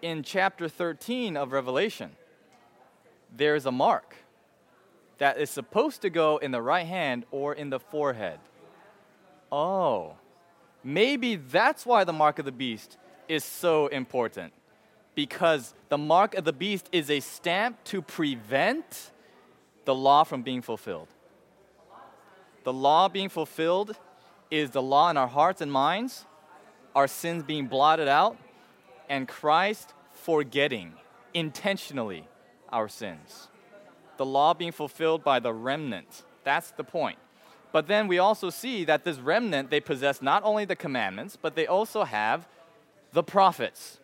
in 0.02 0.22
chapter 0.22 0.68
13 0.68 1.36
of 1.36 1.52
Revelation, 1.52 2.10
there's 3.36 3.66
a 3.66 3.72
mark 3.72 4.16
that 5.18 5.38
is 5.38 5.50
supposed 5.50 6.02
to 6.02 6.10
go 6.10 6.38
in 6.38 6.50
the 6.50 6.62
right 6.62 6.86
hand 6.86 7.24
or 7.30 7.54
in 7.54 7.70
the 7.70 7.80
forehead. 7.80 8.38
Oh, 9.50 10.14
maybe 10.84 11.36
that's 11.36 11.84
why 11.84 12.04
the 12.04 12.12
mark 12.12 12.38
of 12.38 12.44
the 12.44 12.52
beast 12.52 12.96
is 13.28 13.44
so 13.44 13.88
important. 13.88 14.52
Because 15.14 15.74
the 15.88 15.98
mark 15.98 16.34
of 16.34 16.44
the 16.44 16.52
beast 16.52 16.88
is 16.92 17.10
a 17.10 17.20
stamp 17.20 17.82
to 17.84 18.00
prevent 18.00 19.10
the 19.84 19.94
law 19.94 20.22
from 20.22 20.42
being 20.42 20.62
fulfilled. 20.62 21.08
The 22.64 22.72
law 22.72 23.08
being 23.08 23.28
fulfilled 23.28 23.96
is 24.50 24.70
the 24.70 24.82
law 24.82 25.10
in 25.10 25.16
our 25.16 25.26
hearts 25.26 25.60
and 25.60 25.72
minds, 25.72 26.24
our 26.94 27.08
sins 27.08 27.42
being 27.42 27.66
blotted 27.66 28.08
out, 28.08 28.36
and 29.08 29.28
Christ 29.28 29.94
forgetting 30.12 30.94
intentionally 31.34 32.28
our 32.70 32.88
sins. 32.88 33.48
The 34.16 34.26
law 34.26 34.54
being 34.54 34.72
fulfilled 34.72 35.22
by 35.22 35.40
the 35.40 35.52
remnant. 35.52 36.24
That's 36.44 36.70
the 36.72 36.84
point. 36.84 37.18
But 37.72 37.86
then 37.86 38.08
we 38.08 38.18
also 38.18 38.50
see 38.50 38.84
that 38.84 39.04
this 39.04 39.18
remnant, 39.18 39.70
they 39.70 39.80
possess 39.80 40.22
not 40.22 40.42
only 40.44 40.64
the 40.64 40.76
commandments, 40.76 41.36
but 41.40 41.54
they 41.54 41.66
also 41.66 42.04
have 42.04 42.48
the 43.12 43.22
prophets. 43.22 44.00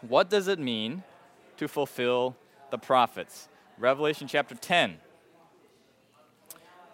What 0.00 0.30
does 0.30 0.48
it 0.48 0.58
mean 0.58 1.02
to 1.56 1.68
fulfill 1.68 2.36
the 2.70 2.78
prophets? 2.78 3.48
Revelation 3.78 4.28
chapter 4.28 4.54
10. 4.54 4.98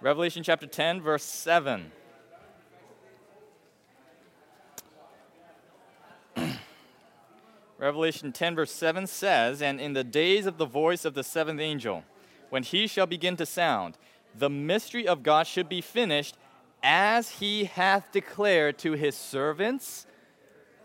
Revelation 0.00 0.42
chapter 0.42 0.66
10, 0.66 1.00
verse 1.00 1.22
7. 1.22 1.92
Revelation 7.82 8.30
10, 8.30 8.54
verse 8.54 8.70
7 8.70 9.08
says, 9.08 9.60
And 9.60 9.80
in 9.80 9.92
the 9.92 10.04
days 10.04 10.46
of 10.46 10.56
the 10.56 10.64
voice 10.64 11.04
of 11.04 11.14
the 11.14 11.24
seventh 11.24 11.60
angel, 11.60 12.04
when 12.48 12.62
he 12.62 12.86
shall 12.86 13.06
begin 13.08 13.36
to 13.38 13.44
sound, 13.44 13.98
the 14.38 14.48
mystery 14.48 15.08
of 15.08 15.24
God 15.24 15.48
should 15.48 15.68
be 15.68 15.80
finished 15.80 16.36
as 16.84 17.30
he 17.40 17.64
hath 17.64 18.12
declared 18.12 18.78
to 18.78 18.92
his 18.92 19.16
servants, 19.16 20.06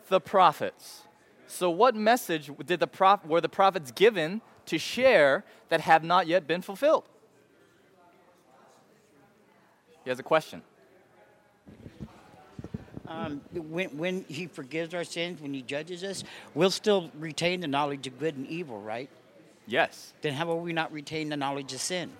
the 0.10 0.20
prophets. 0.20 1.04
So, 1.46 1.70
what 1.70 1.94
message 1.94 2.50
did 2.66 2.80
the 2.80 2.88
prof- 2.88 3.24
were 3.25 3.42
the 3.42 3.50
prophets 3.50 3.92
given 3.92 4.42
to 4.66 4.80
share 4.80 5.46
that 5.70 5.82
have 5.82 6.04
not 6.04 6.25
yet 6.25 6.48
been 6.48 6.63
fulfilled? 6.63 7.08
He 10.04 10.10
has 10.10 10.18
a 10.18 10.24
question. 10.24 10.63
Um, 13.08 13.42
when, 13.54 13.98
when 13.98 14.26
He 14.28 14.48
forgives 14.48 14.94
our 14.94 15.04
sins, 15.04 15.42
when 15.42 15.54
He 15.54 15.62
judges 15.62 16.04
us, 16.04 16.24
we'll 16.54 16.72
still 16.72 17.10
retain 17.18 17.62
the 17.62 17.68
knowledge 17.68 18.08
of 18.08 18.20
good 18.20 18.36
and 18.36 18.46
evil, 18.48 18.82
right? 18.82 19.10
Yes. 19.66 20.14
Then 20.22 20.34
how 20.34 20.46
will 20.48 20.60
we 20.60 20.74
not 20.74 20.92
retain 20.92 21.30
the 21.30 21.38
knowledge 21.38 21.74
of 21.74 21.80
sin? 21.80 22.12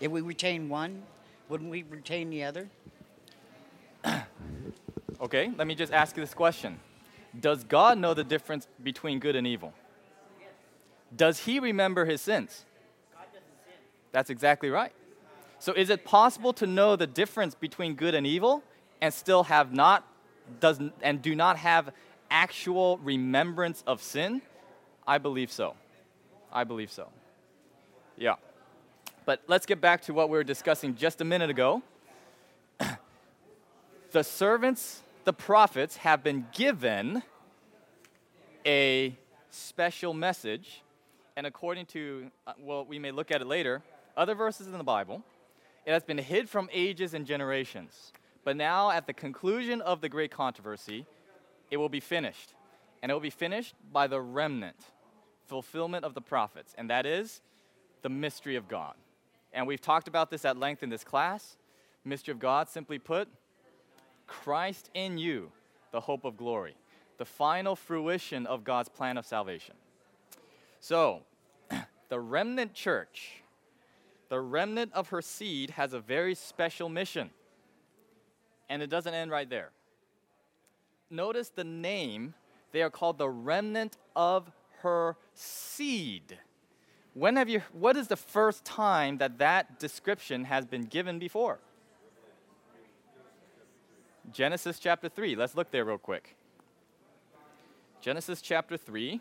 If 0.00 0.10
we 0.10 0.20
retain 0.20 0.68
one, 0.68 1.02
wouldn't 1.48 1.70
we 1.70 1.82
retain 1.82 2.30
the 2.30 2.44
other? 2.44 2.68
okay, 5.20 5.50
let 5.56 5.66
me 5.66 5.74
just 5.74 5.92
ask 5.92 6.16
you 6.16 6.22
this 6.22 6.34
question 6.34 6.80
Does 7.38 7.64
God 7.64 7.98
know 7.98 8.14
the 8.14 8.24
difference 8.24 8.66
between 8.82 9.18
good 9.18 9.36
and 9.36 9.46
evil? 9.46 9.72
Does 11.14 11.40
He 11.40 11.58
remember 11.58 12.04
His 12.04 12.20
sins? 12.20 12.64
That's 14.12 14.30
exactly 14.30 14.70
right. 14.70 14.92
So, 15.58 15.72
is 15.72 15.90
it 15.90 16.04
possible 16.04 16.52
to 16.54 16.66
know 16.66 16.96
the 16.96 17.06
difference 17.06 17.54
between 17.54 17.94
good 17.94 18.14
and 18.14 18.26
evil? 18.26 18.62
And 19.02 19.12
still 19.12 19.42
have 19.42 19.74
not 19.74 20.06
does 20.60 20.80
and 21.02 21.20
do 21.20 21.34
not 21.34 21.58
have 21.58 21.90
actual 22.30 22.98
remembrance 22.98 23.82
of 23.86 24.00
sin? 24.00 24.40
I 25.06 25.18
believe 25.18 25.50
so. 25.50 25.74
I 26.52 26.64
believe 26.64 26.90
so. 26.90 27.08
Yeah. 28.16 28.36
But 29.24 29.42
let's 29.48 29.66
get 29.66 29.80
back 29.80 30.02
to 30.02 30.14
what 30.14 30.30
we 30.30 30.38
were 30.38 30.44
discussing 30.44 30.94
just 30.94 31.20
a 31.20 31.24
minute 31.24 31.50
ago. 31.50 31.82
the 34.12 34.24
servants, 34.24 35.02
the 35.24 35.32
prophets, 35.32 35.96
have 35.96 36.22
been 36.22 36.46
given 36.52 37.22
a 38.64 39.16
special 39.50 40.14
message. 40.14 40.82
And 41.36 41.46
according 41.46 41.86
to, 41.86 42.30
uh, 42.46 42.52
well, 42.60 42.84
we 42.84 42.98
may 42.98 43.10
look 43.10 43.30
at 43.30 43.40
it 43.40 43.46
later, 43.46 43.82
other 44.16 44.34
verses 44.34 44.66
in 44.66 44.72
the 44.72 44.84
Bible, 44.84 45.22
it 45.86 45.92
has 45.92 46.04
been 46.04 46.18
hid 46.18 46.48
from 46.48 46.68
ages 46.72 47.14
and 47.14 47.26
generations. 47.26 48.12
But 48.44 48.56
now, 48.56 48.90
at 48.90 49.06
the 49.06 49.12
conclusion 49.12 49.80
of 49.80 50.00
the 50.00 50.08
great 50.08 50.30
controversy, 50.30 51.06
it 51.70 51.76
will 51.76 51.88
be 51.88 52.00
finished. 52.00 52.54
And 53.02 53.10
it 53.10 53.14
will 53.14 53.20
be 53.20 53.30
finished 53.30 53.74
by 53.92 54.06
the 54.06 54.20
remnant, 54.20 54.76
fulfillment 55.46 56.04
of 56.04 56.14
the 56.14 56.20
prophets, 56.20 56.74
and 56.78 56.90
that 56.90 57.06
is 57.06 57.40
the 58.02 58.08
mystery 58.08 58.56
of 58.56 58.68
God. 58.68 58.94
And 59.52 59.66
we've 59.66 59.80
talked 59.80 60.08
about 60.08 60.30
this 60.30 60.44
at 60.44 60.56
length 60.56 60.82
in 60.82 60.88
this 60.88 61.04
class. 61.04 61.56
Mystery 62.04 62.32
of 62.32 62.38
God, 62.38 62.68
simply 62.68 62.98
put, 62.98 63.28
Christ 64.26 64.90
in 64.94 65.18
you, 65.18 65.52
the 65.90 66.00
hope 66.00 66.24
of 66.24 66.36
glory, 66.36 66.74
the 67.18 67.24
final 67.24 67.76
fruition 67.76 68.46
of 68.46 68.64
God's 68.64 68.88
plan 68.88 69.18
of 69.18 69.26
salvation. 69.26 69.74
So, 70.80 71.22
the 72.08 72.18
remnant 72.18 72.74
church, 72.74 73.42
the 74.28 74.40
remnant 74.40 74.92
of 74.94 75.10
her 75.10 75.22
seed, 75.22 75.70
has 75.70 75.92
a 75.92 76.00
very 76.00 76.34
special 76.34 76.88
mission. 76.88 77.30
And 78.72 78.82
it 78.82 78.88
doesn't 78.88 79.12
end 79.12 79.30
right 79.30 79.50
there. 79.50 79.68
Notice 81.10 81.50
the 81.50 81.62
name, 81.62 82.32
they 82.72 82.80
are 82.80 82.88
called 82.88 83.18
the 83.18 83.28
remnant 83.28 83.98
of 84.16 84.50
her 84.80 85.18
seed. 85.34 86.38
When 87.12 87.36
have 87.36 87.50
you, 87.50 87.60
what 87.72 87.98
is 87.98 88.08
the 88.08 88.16
first 88.16 88.64
time 88.64 89.18
that 89.18 89.36
that 89.36 89.78
description 89.78 90.44
has 90.44 90.64
been 90.64 90.84
given 90.84 91.18
before? 91.18 91.58
Genesis 94.32 94.78
chapter 94.78 95.10
3. 95.10 95.36
Let's 95.36 95.54
look 95.54 95.70
there 95.70 95.84
real 95.84 95.98
quick. 95.98 96.34
Genesis 98.00 98.40
chapter 98.40 98.78
3 98.78 99.20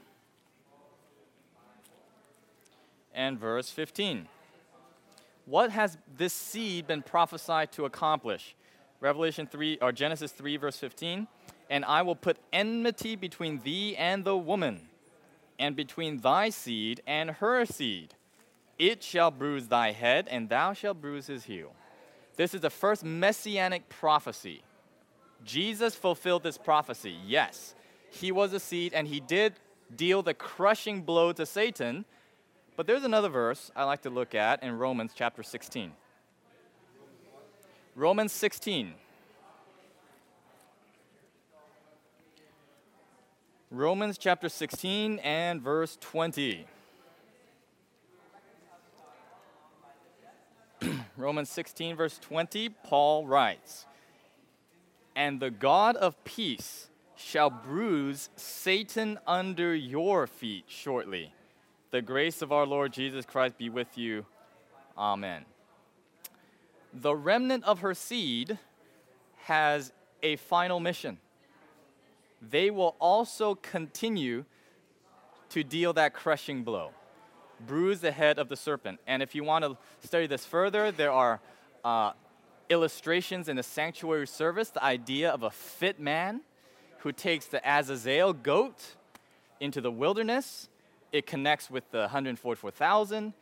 and 3.14 3.38
verse 3.38 3.70
15. 3.70 4.30
What 5.46 5.72
has 5.72 5.98
this 6.16 6.32
seed 6.32 6.88
been 6.88 7.02
prophesied 7.02 7.74
to 7.74 7.84
accomplish? 7.84 8.56
Revelation 9.02 9.48
3 9.48 9.80
or 9.82 9.92
Genesis 9.92 10.32
3 10.32 10.58
verse 10.58 10.78
15, 10.78 11.28
and 11.70 11.84
I 11.84 12.04
will 12.04 12.16
put 12.16 12.38
enmity 12.54 13.16
between 13.16 13.60
thee 13.64 13.96
and 13.98 14.24
the 14.24 14.38
woman, 14.38 14.82
and 15.60 15.76
between 15.76 16.22
thy 16.22 16.50
seed 16.50 17.02
and 17.06 17.32
her 17.32 17.66
seed. 17.66 18.14
It 18.80 19.04
shall 19.04 19.32
bruise 19.32 19.68
thy 19.68 19.92
head, 19.92 20.28
and 20.30 20.50
thou 20.50 20.74
shalt 20.74 21.02
bruise 21.02 21.28
his 21.28 21.46
heel. 21.46 21.74
This 22.36 22.54
is 22.54 22.62
the 22.62 22.70
first 22.70 23.04
messianic 23.04 23.90
prophecy. 23.90 24.64
Jesus 25.44 25.96
fulfilled 25.96 26.44
this 26.44 26.58
prophecy. 26.58 27.16
Yes, 27.26 27.76
he 28.10 28.32
was 28.32 28.54
a 28.54 28.60
seed, 28.60 28.94
and 28.94 29.08
he 29.08 29.20
did 29.20 29.54
deal 29.96 30.22
the 30.22 30.34
crushing 30.34 31.02
blow 31.02 31.32
to 31.34 31.46
Satan. 31.46 32.06
But 32.76 32.88
there's 32.88 33.04
another 33.04 33.30
verse 33.30 33.72
I 33.76 33.84
like 33.84 34.02
to 34.04 34.10
look 34.10 34.34
at 34.34 34.64
in 34.64 34.78
Romans 34.78 35.12
chapter 35.16 35.44
16. 35.44 35.92
Romans 37.96 38.32
16. 38.32 38.94
Romans 43.70 44.18
chapter 44.18 44.48
16 44.48 45.20
and 45.20 45.62
verse 45.62 45.98
20. 46.00 46.66
Romans 51.18 51.50
16, 51.50 51.96
verse 51.96 52.18
20, 52.22 52.70
Paul 52.70 53.28
writes, 53.28 53.86
And 55.16 55.40
the 55.40 55.52
God 55.52 55.96
of 55.98 56.22
peace 56.24 56.90
shall 57.16 57.50
bruise 57.50 58.30
Satan 58.36 59.20
under 59.28 59.76
your 59.76 60.28
feet 60.28 60.66
shortly. 60.68 61.34
The 61.92 62.02
grace 62.02 62.42
of 62.42 62.54
our 62.54 62.66
Lord 62.66 62.94
Jesus 62.94 63.26
Christ 63.26 63.58
be 63.58 63.70
with 63.70 63.98
you. 63.98 64.26
Amen. 64.98 65.46
The 66.94 67.16
remnant 67.16 67.64
of 67.64 67.80
her 67.80 67.94
seed 67.94 68.58
has 69.44 69.92
a 70.22 70.36
final 70.36 70.80
mission. 70.80 71.20
They 72.42 72.70
will 72.70 72.96
also 73.00 73.56
continue 73.56 74.46
to 75.50 75.64
deal 75.64 75.94
that 75.94 76.14
crushing 76.14 76.64
blow, 76.64 76.92
bruise 77.66 78.00
the 78.02 78.12
head 78.12 78.40
of 78.40 78.50
the 78.50 78.56
serpent. 78.56 79.00
And 79.06 79.22
if 79.22 79.36
you 79.36 79.44
want 79.44 79.64
to 79.66 79.78
study 80.06 80.28
this 80.28 80.46
further, 80.46 80.92
there 80.92 81.12
are 81.12 81.40
uh, 81.84 82.14
illustrations 82.70 83.48
in 83.48 83.58
the 83.58 83.64
sanctuary 83.64 84.28
service, 84.28 84.70
the 84.70 84.84
idea 84.84 85.30
of 85.30 85.44
a 85.44 85.52
fit 85.52 86.00
man 86.00 86.42
who 87.00 87.12
takes 87.12 87.46
the 87.46 87.62
Azazel 87.70 88.34
goat 88.34 88.96
into 89.60 89.82
the 89.82 89.92
wilderness. 89.92 90.70
It 91.12 91.26
connects 91.26 91.70
with 91.70 91.90
the 91.92 92.00
144,000. 92.00 93.34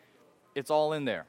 It's 0.56 0.72
all 0.72 0.94
in 0.94 1.06
there. 1.06 1.26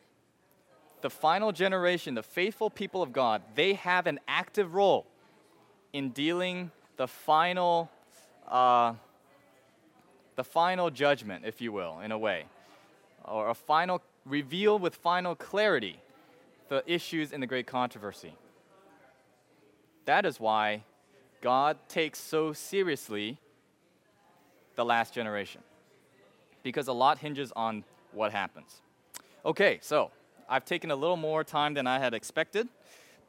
The 1.02 1.10
final 1.10 1.50
generation, 1.50 2.14
the 2.14 2.22
faithful 2.22 2.68
people 2.68 3.02
of 3.02 3.12
God, 3.12 3.42
they 3.54 3.74
have 3.74 4.06
an 4.06 4.20
active 4.28 4.74
role 4.74 5.06
in 5.92 6.10
dealing 6.10 6.70
the 6.96 7.08
final, 7.08 7.90
uh, 8.46 8.94
the 10.36 10.44
final 10.44 10.90
judgment, 10.90 11.44
if 11.46 11.60
you 11.60 11.72
will, 11.72 12.00
in 12.00 12.12
a 12.12 12.18
way, 12.18 12.44
or 13.24 13.48
a 13.48 13.54
final 13.54 14.02
reveal 14.26 14.78
with 14.78 14.94
final 14.94 15.34
clarity 15.34 15.98
the 16.68 16.82
issues 16.86 17.32
in 17.32 17.40
the 17.40 17.46
great 17.46 17.66
controversy. 17.66 18.34
That 20.04 20.26
is 20.26 20.38
why 20.38 20.84
God 21.40 21.78
takes 21.88 22.18
so 22.18 22.52
seriously 22.52 23.38
the 24.76 24.84
last 24.84 25.14
generation, 25.14 25.62
because 26.62 26.88
a 26.88 26.92
lot 26.92 27.18
hinges 27.18 27.52
on 27.56 27.84
what 28.12 28.32
happens. 28.32 28.82
Okay, 29.44 29.78
so 29.80 30.10
I've 30.52 30.64
taken 30.64 30.90
a 30.90 30.96
little 30.96 31.16
more 31.16 31.44
time 31.44 31.74
than 31.74 31.86
I 31.86 32.00
had 32.00 32.12
expected, 32.12 32.66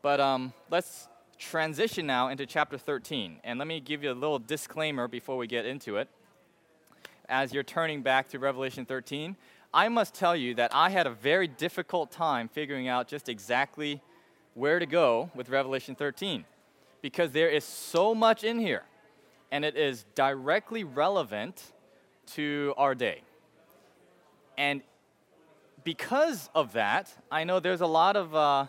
but 0.01 0.19
um, 0.19 0.53
let's 0.71 1.07
transition 1.37 2.07
now 2.07 2.29
into 2.29 2.47
chapter 2.47 2.79
13. 2.79 3.41
And 3.43 3.59
let 3.59 3.67
me 3.67 3.79
give 3.79 4.03
you 4.03 4.11
a 4.11 4.13
little 4.13 4.39
disclaimer 4.39 5.07
before 5.07 5.37
we 5.37 5.45
get 5.45 5.67
into 5.67 5.97
it. 5.97 6.09
As 7.29 7.53
you're 7.53 7.61
turning 7.61 8.01
back 8.01 8.27
to 8.29 8.39
Revelation 8.39 8.87
13, 8.87 9.35
I 9.71 9.87
must 9.87 10.15
tell 10.15 10.35
you 10.35 10.55
that 10.55 10.73
I 10.73 10.89
had 10.89 11.05
a 11.05 11.11
very 11.11 11.47
difficult 11.47 12.09
time 12.09 12.47
figuring 12.47 12.87
out 12.87 13.07
just 13.07 13.29
exactly 13.29 14.01
where 14.55 14.79
to 14.79 14.87
go 14.87 15.29
with 15.35 15.49
Revelation 15.49 15.93
13 15.93 16.43
because 17.03 17.33
there 17.33 17.49
is 17.49 17.63
so 17.63 18.15
much 18.15 18.43
in 18.43 18.57
here 18.57 18.83
and 19.51 19.63
it 19.63 19.77
is 19.77 20.05
directly 20.15 20.83
relevant 20.83 21.71
to 22.33 22.73
our 22.77 22.95
day. 22.95 23.21
And 24.57 24.81
because 25.83 26.49
of 26.53 26.73
that, 26.73 27.13
I 27.31 27.43
know 27.43 27.59
there's 27.59 27.81
a 27.81 27.87
lot 27.87 28.15
of, 28.15 28.35
uh, 28.35 28.65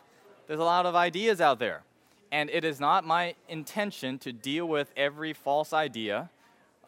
there's 0.47 0.61
a 0.61 0.65
lot 0.65 0.87
of 0.87 0.95
ideas 0.95 1.41
out 1.41 1.59
there. 1.59 1.83
And 2.31 2.49
it 2.49 2.65
is 2.65 2.81
not 2.81 3.05
my 3.05 3.35
intention 3.49 4.19
to 4.21 4.33
deal 4.33 4.67
with 4.67 4.91
every 4.97 5.33
false 5.33 5.73
idea. 5.73 6.31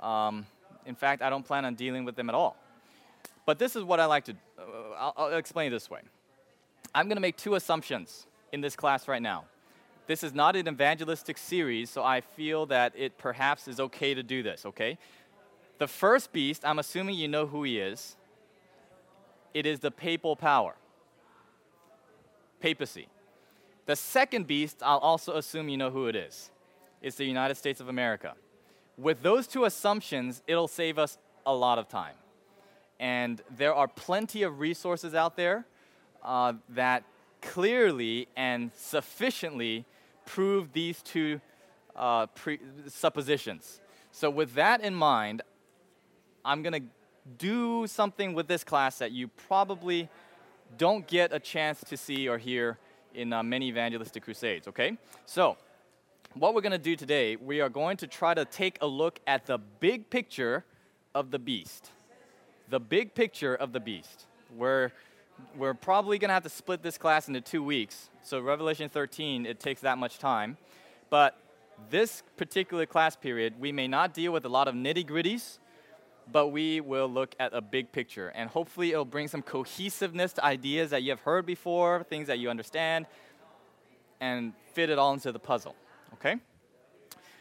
Um, 0.01 0.47
in 0.87 0.95
fact, 0.95 1.23
I 1.23 1.31
don't 1.31 1.45
plan 1.45 1.65
on 1.65 1.75
dealing 1.75 2.05
with 2.05 2.17
them 2.17 2.29
at 2.29 2.35
all. 2.35 2.57
But 3.47 3.59
this 3.59 3.77
is 3.77 3.85
what 3.85 4.01
I 4.01 4.07
like 4.07 4.25
to, 4.25 4.33
uh, 4.59 4.63
I'll, 4.99 5.15
I'll 5.17 5.37
explain 5.37 5.69
it 5.69 5.71
this 5.71 5.91
way. 5.91 6.01
I'm 6.95 7.07
going 7.07 7.17
to 7.17 7.23
make 7.23 7.37
two 7.37 7.57
assumptions 7.57 8.27
in 8.53 8.61
this 8.61 8.77
class 8.77 9.07
right 9.09 9.21
now. 9.21 9.45
This 10.07 10.23
is 10.23 10.35
not 10.35 10.55
an 10.55 10.69
evangelistic 10.69 11.39
series, 11.39 11.91
so 11.91 12.03
I 12.03 12.21
feel 12.21 12.67
that 12.67 12.93
it 12.95 13.17
perhaps 13.17 13.69
is 13.69 13.81
okay 13.81 14.15
to 14.15 14.23
do 14.23 14.43
this, 14.43 14.67
okay? 14.67 14.99
The 15.79 15.89
first 15.89 16.33
beast, 16.33 16.65
I'm 16.65 16.79
assuming 16.79 17.17
you 17.17 17.27
know 17.27 17.47
who 17.47 17.65
he 17.65 17.79
is. 17.79 18.17
It 19.55 19.67
is 19.67 19.79
the 19.79 19.91
papal 19.91 20.35
power, 20.35 20.75
papacy. 22.61 23.09
The 23.87 23.97
second 23.97 24.47
beast, 24.47 24.79
I'll 24.83 24.99
also 24.99 25.37
assume 25.37 25.69
you 25.69 25.77
know 25.77 25.91
who 25.91 26.09
it 26.09 26.17
is. 26.17 26.51
It's 27.01 27.17
the 27.17 27.25
United 27.25 27.55
States 27.55 27.81
of 27.81 27.89
America. 27.89 28.35
With 28.99 29.23
those 29.23 29.47
two 29.47 29.65
assumptions, 29.65 30.43
it'll 30.47 30.69
save 30.69 30.99
us 30.99 31.19
a 31.47 31.55
lot 31.55 31.79
of 31.79 31.89
time. 31.89 32.15
And 32.99 33.43
there 33.57 33.75
are 33.75 33.89
plenty 33.89 34.43
of 34.43 34.59
resources 34.61 35.15
out 35.15 35.37
there 35.37 35.67
uh, 36.23 36.55
that 36.71 37.05
clearly 37.43 38.29
and 38.37 38.71
sufficiently 38.75 39.85
prove 40.25 40.73
these 40.73 41.03
two 41.03 41.41
uh, 41.95 42.27
pre- 42.29 42.61
suppositions. 42.89 43.81
So, 44.11 44.31
with 44.31 44.55
that 44.55 44.81
in 44.81 44.95
mind, 44.95 45.43
I'm 46.45 46.63
going 46.63 46.73
to 46.73 46.89
do 47.39 47.87
something 47.87 48.35
with 48.35 48.49
this 48.49 48.65
class 48.65 48.99
that 48.99 49.13
you 49.13 49.29
probably 49.29 50.09
don't 50.77 51.07
get 51.07 51.33
a 51.33 51.39
chance 51.39 51.81
to 51.85 51.97
see 51.97 52.29
or 52.29 52.39
hear 52.39 52.79
in 53.15 53.33
uh, 53.33 53.43
many 53.43 53.69
evangelistic 53.69 54.25
crusades, 54.25 54.69
okay? 54.69 54.99
So, 55.25 55.57
what 56.35 56.55
we're 56.55 56.63
going 56.63 56.73
to 56.73 56.79
do 56.79 56.97
today, 56.97 57.37
we 57.37 57.61
are 57.61 57.69
going 57.69 57.97
to 57.99 58.09
try 58.09 58.35
to 58.35 58.45
take 58.45 58.79
a 58.81 58.87
look 58.87 59.21
at 59.27 59.47
the 59.47 59.59
big 59.59 60.11
picture 60.11 60.65
of 61.15 61.31
the 61.31 61.39
beast. 61.39 61.91
The 62.71 62.81
big 62.81 63.15
picture 63.15 63.55
of 63.55 63.73
the 63.73 63.79
beast. 63.79 64.27
We're, 64.57 64.91
we're 65.57 65.75
probably 65.75 66.19
going 66.19 66.31
to 66.31 66.35
have 66.35 66.43
to 66.43 66.49
split 66.49 66.83
this 66.83 66.99
class 66.99 67.29
into 67.29 67.41
two 67.41 67.63
weeks. 67.63 68.11
So, 68.23 68.41
Revelation 68.41 68.89
13, 68.89 69.47
it 69.47 69.61
takes 69.61 69.81
that 69.83 69.97
much 69.97 70.19
time. 70.19 70.57
But 71.09 71.39
this 71.89 72.23
particular 72.37 72.85
class 72.85 73.15
period, 73.15 73.55
we 73.61 73.71
may 73.71 73.87
not 73.87 74.13
deal 74.13 74.33
with 74.33 74.45
a 74.45 74.49
lot 74.49 74.67
of 74.67 74.75
nitty 74.75 75.09
gritties 75.09 75.59
but 76.31 76.49
we 76.49 76.81
will 76.81 77.09
look 77.09 77.35
at 77.39 77.53
a 77.55 77.61
big 77.61 77.93
picture. 77.93 78.29
And 78.29 78.49
hopefully, 78.49 78.93
it'll 78.93 79.05
bring 79.05 79.29
some 79.29 79.43
cohesiveness 79.43 80.33
to 80.35 80.45
ideas 80.45 80.91
that 80.91 81.03
you 81.03 81.11
have 81.11 81.21
heard 81.21 81.47
before, 81.47 82.05
things 82.05 82.29
that 82.29 82.39
you 82.39 82.51
understand, 82.51 83.07
and 84.21 84.53
fit 84.73 84.91
it 84.91 84.99
all 84.99 85.13
into 85.13 85.33
the 85.33 85.39
puzzle. 85.39 85.75
Okay? 86.15 86.37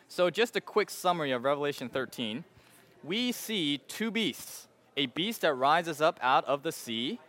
So, 0.07 0.29
just 0.29 0.55
a 0.55 0.61
quick 0.61 0.89
summary 0.89 1.31
of 1.31 1.43
Revelation 1.43 1.89
13. 1.89 2.43
We 3.03 3.31
see 3.31 3.79
two 3.87 4.11
beasts 4.11 4.67
a 4.95 5.07
beast 5.07 5.41
that 5.41 5.53
rises 5.55 6.01
up 6.01 6.19
out 6.21 6.45
of 6.45 6.63
the 6.63 6.71
sea. 6.71 7.19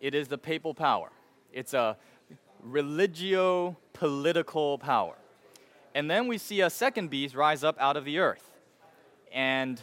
It 0.00 0.14
is 0.14 0.28
the 0.28 0.38
papal 0.38 0.74
power, 0.74 1.10
it's 1.52 1.74
a 1.74 1.96
religio 2.62 3.76
political 3.92 4.78
power. 4.78 5.14
And 5.94 6.10
then 6.10 6.26
we 6.26 6.38
see 6.38 6.60
a 6.60 6.70
second 6.70 7.08
beast 7.10 7.36
rise 7.36 7.62
up 7.62 7.76
out 7.78 7.96
of 7.96 8.04
the 8.04 8.18
earth. 8.18 8.50
And 9.32 9.80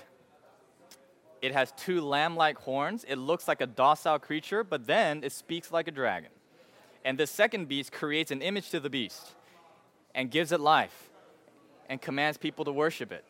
it 1.41 1.53
has 1.53 1.71
two 1.75 2.01
lamb 2.01 2.35
like 2.35 2.57
horns. 2.59 3.03
It 3.07 3.15
looks 3.15 3.47
like 3.47 3.61
a 3.61 3.67
docile 3.67 4.19
creature, 4.19 4.63
but 4.63 4.85
then 4.85 5.23
it 5.23 5.31
speaks 5.31 5.71
like 5.71 5.87
a 5.87 5.91
dragon. 5.91 6.29
And 7.03 7.17
the 7.17 7.25
second 7.25 7.67
beast 7.67 7.91
creates 7.91 8.31
an 8.31 8.41
image 8.41 8.69
to 8.69 8.79
the 8.79 8.89
beast 8.89 9.31
and 10.13 10.29
gives 10.29 10.51
it 10.51 10.59
life 10.59 11.09
and 11.89 11.99
commands 11.99 12.37
people 12.37 12.63
to 12.65 12.71
worship 12.71 13.11
it. 13.11 13.25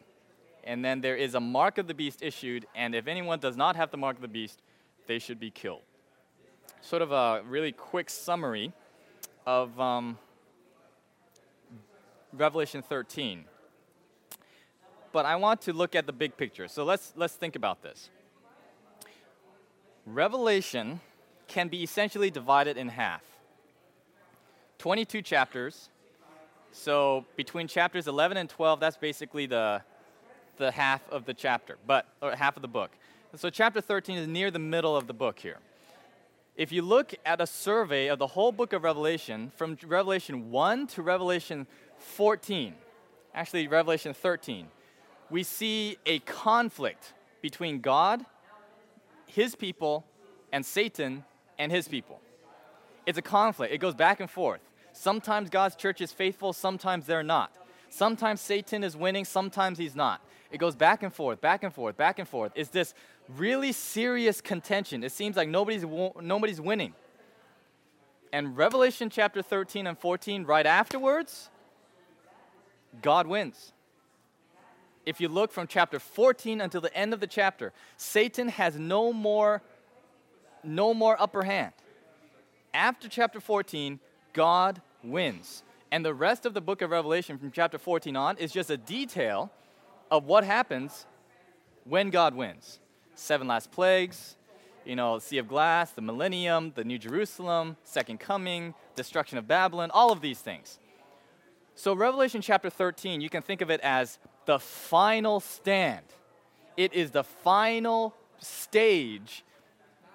And 0.63 0.84
then 0.84 1.02
there 1.02 1.15
is 1.15 1.36
a 1.36 1.39
mark 1.39 1.78
of 1.78 1.88
the 1.88 1.93
beast 1.93 2.21
issued, 2.21 2.67
and 2.76 2.93
if 2.93 3.08
anyone 3.08 3.39
does 3.39 3.58
not 3.58 3.76
have 3.76 3.91
the 3.91 3.97
mark 3.97 4.17
of 4.17 4.21
the 4.21 4.28
beast, 4.28 4.62
they 5.08 5.17
should 5.17 5.39
be 5.39 5.50
killed. 5.50 5.82
Sort 6.82 7.02
of 7.02 7.12
a 7.12 7.41
really 7.47 7.71
quick 7.71 8.10
summary 8.10 8.74
of 9.45 9.80
um, 9.80 10.17
Revelation 12.34 12.82
13 12.82 13.45
but 15.12 15.26
I 15.26 15.36
want 15.36 15.62
to 15.62 15.74
look 15.74 15.95
at 15.95 16.06
the 16.06 16.13
big 16.13 16.38
picture. 16.38 16.67
So 16.67 16.84
let's, 16.84 17.13
let's 17.15 17.34
think 17.34 17.56
about 17.56 17.82
this. 17.82 18.10
Revelation 20.06 21.00
can 21.47 21.67
be 21.67 21.84
essentially 21.84 22.30
divided 22.32 22.78
in 22.78 22.89
half 22.89 23.21
22 24.80 25.21
chapters. 25.21 25.89
So 26.71 27.26
between 27.36 27.67
chapters 27.67 28.08
11 28.08 28.38
and 28.38 28.50
12, 28.50 28.80
that's 28.80 28.97
basically 28.97 29.45
the, 29.45 29.84
the 30.58 30.71
half 30.71 31.08
of 31.10 31.26
the 31.26 31.34
chapter, 31.34 31.78
but 31.86 32.08
or 32.21 32.36
half 32.36 32.56
of 32.56 32.62
the 32.62 32.67
book. 32.67 32.91
So 33.36 33.50
chapter 33.50 33.80
13 33.80 34.17
is 34.17 34.28
near 34.28 34.50
the 34.50 34.60
middle 34.60 34.95
of 34.95 35.08
the 35.08 35.13
book 35.13 35.38
here. 35.38 35.58
If 36.56 36.71
you 36.71 36.82
look 36.82 37.13
at 37.26 37.39
a 37.39 37.47
survey 37.47 38.08
of 38.08 38.19
the 38.19 38.28
whole 38.28 38.52
book 38.52 38.74
of 38.74 38.84
Revelation, 38.84 39.52
from 39.56 39.78
Revelation 39.86 40.52
1 40.52 40.88
to 40.88 41.02
Revelation 41.02 41.67
14, 41.97 42.74
actually 43.34 43.67
Revelation 43.67 44.13
13, 44.13 44.67
we 45.32 45.44
see 45.44 45.98
a 46.06 46.20
conflict 46.20 47.13
between 47.41 47.80
God, 47.80 48.26
his 49.26 49.56
people, 49.56 50.06
and 50.52 50.65
Satan 50.65 51.24
and 51.58 51.72
his 51.72 51.88
people. 51.88 52.20
It's 53.06 53.17
a 53.17 53.22
conflict, 53.22 53.74
it 53.74 53.80
goes 53.80 53.96
back 53.96 54.20
and 54.20 54.30
forth. 54.30 54.62
Sometimes 54.94 55.50
God's 55.50 55.76
church 55.76 56.02
is 56.02 56.12
faithful, 56.12 56.54
sometimes 56.54 57.06
they're 57.06 57.24
not. 57.24 57.56
Sometimes 57.89 58.41
Satan 58.41 58.84
is 58.84 58.96
winning, 58.96 59.26
sometimes 59.26 59.78
he's 59.78 59.96
not. 59.96 60.22
It 60.52 60.58
goes 60.58 60.76
back 60.76 61.02
and 61.02 61.13
forth, 61.13 61.39
back 61.39 61.63
and 61.63 61.74
forth, 61.74 61.96
back 61.96 62.20
and 62.20 62.28
forth. 62.28 62.52
It's 62.56 62.70
this 62.70 62.94
really 63.30 63.72
serious 63.72 64.41
contention. 64.41 65.04
It 65.04 65.13
seems 65.13 65.38
like 65.38 65.48
nobody's, 65.48 65.86
nobody's 66.22 66.60
winning. 66.60 66.94
And 68.34 68.56
Revelation 68.58 69.10
chapter 69.10 69.41
13 69.41 69.88
and 69.88 69.98
14, 69.98 70.44
right 70.44 70.65
afterwards, 70.65 71.50
God 73.02 73.28
wins. 73.28 73.74
If 75.05 75.19
you 75.19 75.27
look 75.27 75.51
from 75.51 75.67
chapter 75.67 75.99
14 75.99 76.61
until 76.61 76.81
the 76.81 76.95
end 76.95 77.13
of 77.13 77.19
the 77.19 77.27
chapter, 77.27 77.73
Satan 77.97 78.49
has 78.49 78.77
no 78.77 79.11
more 79.11 79.61
no 80.63 80.93
more 80.93 81.19
upper 81.19 81.41
hand. 81.43 81.73
After 82.73 83.09
chapter 83.09 83.39
14, 83.39 83.99
God 84.33 84.81
wins. 85.03 85.63
And 85.91 86.05
the 86.05 86.13
rest 86.13 86.45
of 86.45 86.53
the 86.53 86.61
book 86.61 86.81
of 86.81 86.91
Revelation 86.91 87.37
from 87.37 87.51
chapter 87.51 87.77
14 87.77 88.15
on 88.15 88.37
is 88.37 88.51
just 88.51 88.69
a 88.69 88.77
detail 88.77 89.51
of 90.09 90.25
what 90.25 90.43
happens 90.43 91.05
when 91.83 92.09
God 92.09 92.35
wins. 92.35 92.79
Seven 93.15 93.47
last 93.47 93.71
plagues, 93.71 94.37
you 94.85 94.95
know, 94.95 95.19
Sea 95.19 95.39
of 95.39 95.47
Glass, 95.47 95.91
the 95.91 96.01
millennium, 96.01 96.71
the 96.75 96.83
New 96.83 96.97
Jerusalem, 96.97 97.75
second 97.83 98.19
coming, 98.19 98.73
destruction 98.95 99.37
of 99.37 99.47
Babylon, 99.47 99.91
all 99.91 100.11
of 100.11 100.21
these 100.21 100.39
things. 100.39 100.79
So, 101.75 101.93
Revelation 101.93 102.41
chapter 102.41 102.69
13, 102.69 103.21
you 103.21 103.29
can 103.29 103.41
think 103.41 103.61
of 103.61 103.69
it 103.69 103.79
as 103.81 104.19
the 104.45 104.60
final 104.60 105.39
stand. 105.39 106.06
It 106.77 106.93
is 106.93 107.12
the 107.12 107.23
final 107.23 108.15
stage 108.39 109.43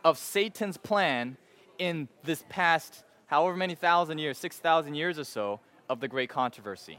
of 0.05 0.19
Satan's 0.19 0.77
plan 0.77 1.37
in 1.79 2.09
this 2.25 2.45
past 2.49 3.05
however 3.27 3.57
many 3.57 3.75
thousand 3.75 4.19
years, 4.19 4.39
6,000 4.39 4.95
years 4.95 5.19
or 5.19 5.25
so, 5.25 5.61
of 5.89 6.01
the 6.01 6.09
great 6.09 6.31
controversy. 6.31 6.99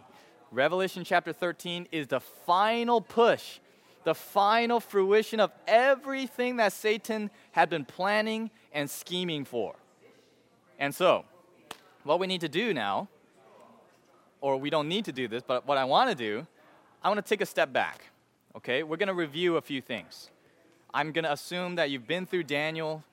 Revelation 0.51 1.03
chapter 1.03 1.33
13 1.33 1.87
is 1.91 2.07
the 2.07 2.19
final 2.19 3.01
push, 3.01 3.59
the 4.03 4.15
final 4.15 4.79
fruition 4.79 5.39
of 5.39 5.51
everything 5.67 6.57
that 6.57 6.71
Satan 6.71 7.29
had 7.51 7.69
been 7.69 7.85
planning 7.85 8.49
and 8.71 8.89
scheming 8.89 9.43
for. 9.43 9.75
And 10.79 10.93
so, 10.93 11.25
what 12.03 12.19
we 12.19 12.27
need 12.27 12.41
to 12.41 12.49
do 12.49 12.73
now, 12.73 13.09
or 14.39 14.57
we 14.57 14.69
don't 14.69 14.87
need 14.87 15.05
to 15.05 15.11
do 15.11 15.27
this, 15.27 15.43
but 15.45 15.67
what 15.67 15.77
I 15.77 15.85
want 15.85 16.09
to 16.09 16.15
do 16.15 16.47
I 17.03 17.09
want 17.09 17.23
to 17.23 17.29
take 17.29 17.41
a 17.41 17.45
step 17.45 17.71
back. 17.71 18.05
Okay, 18.55 18.83
we're 18.83 18.97
going 18.97 19.07
to 19.07 19.13
review 19.13 19.57
a 19.57 19.61
few 19.61 19.81
things. 19.81 20.31
I'm 20.93 21.11
going 21.11 21.25
to 21.25 21.31
assume 21.31 21.75
that 21.75 21.91
you've 21.91 22.07
been 22.07 22.25
through 22.25 22.43
Daniel 22.43 23.03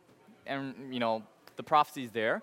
and, 0.46 0.92
you 0.92 1.00
know, 1.00 1.22
the 1.56 1.62
prophecies 1.62 2.10
there. 2.10 2.42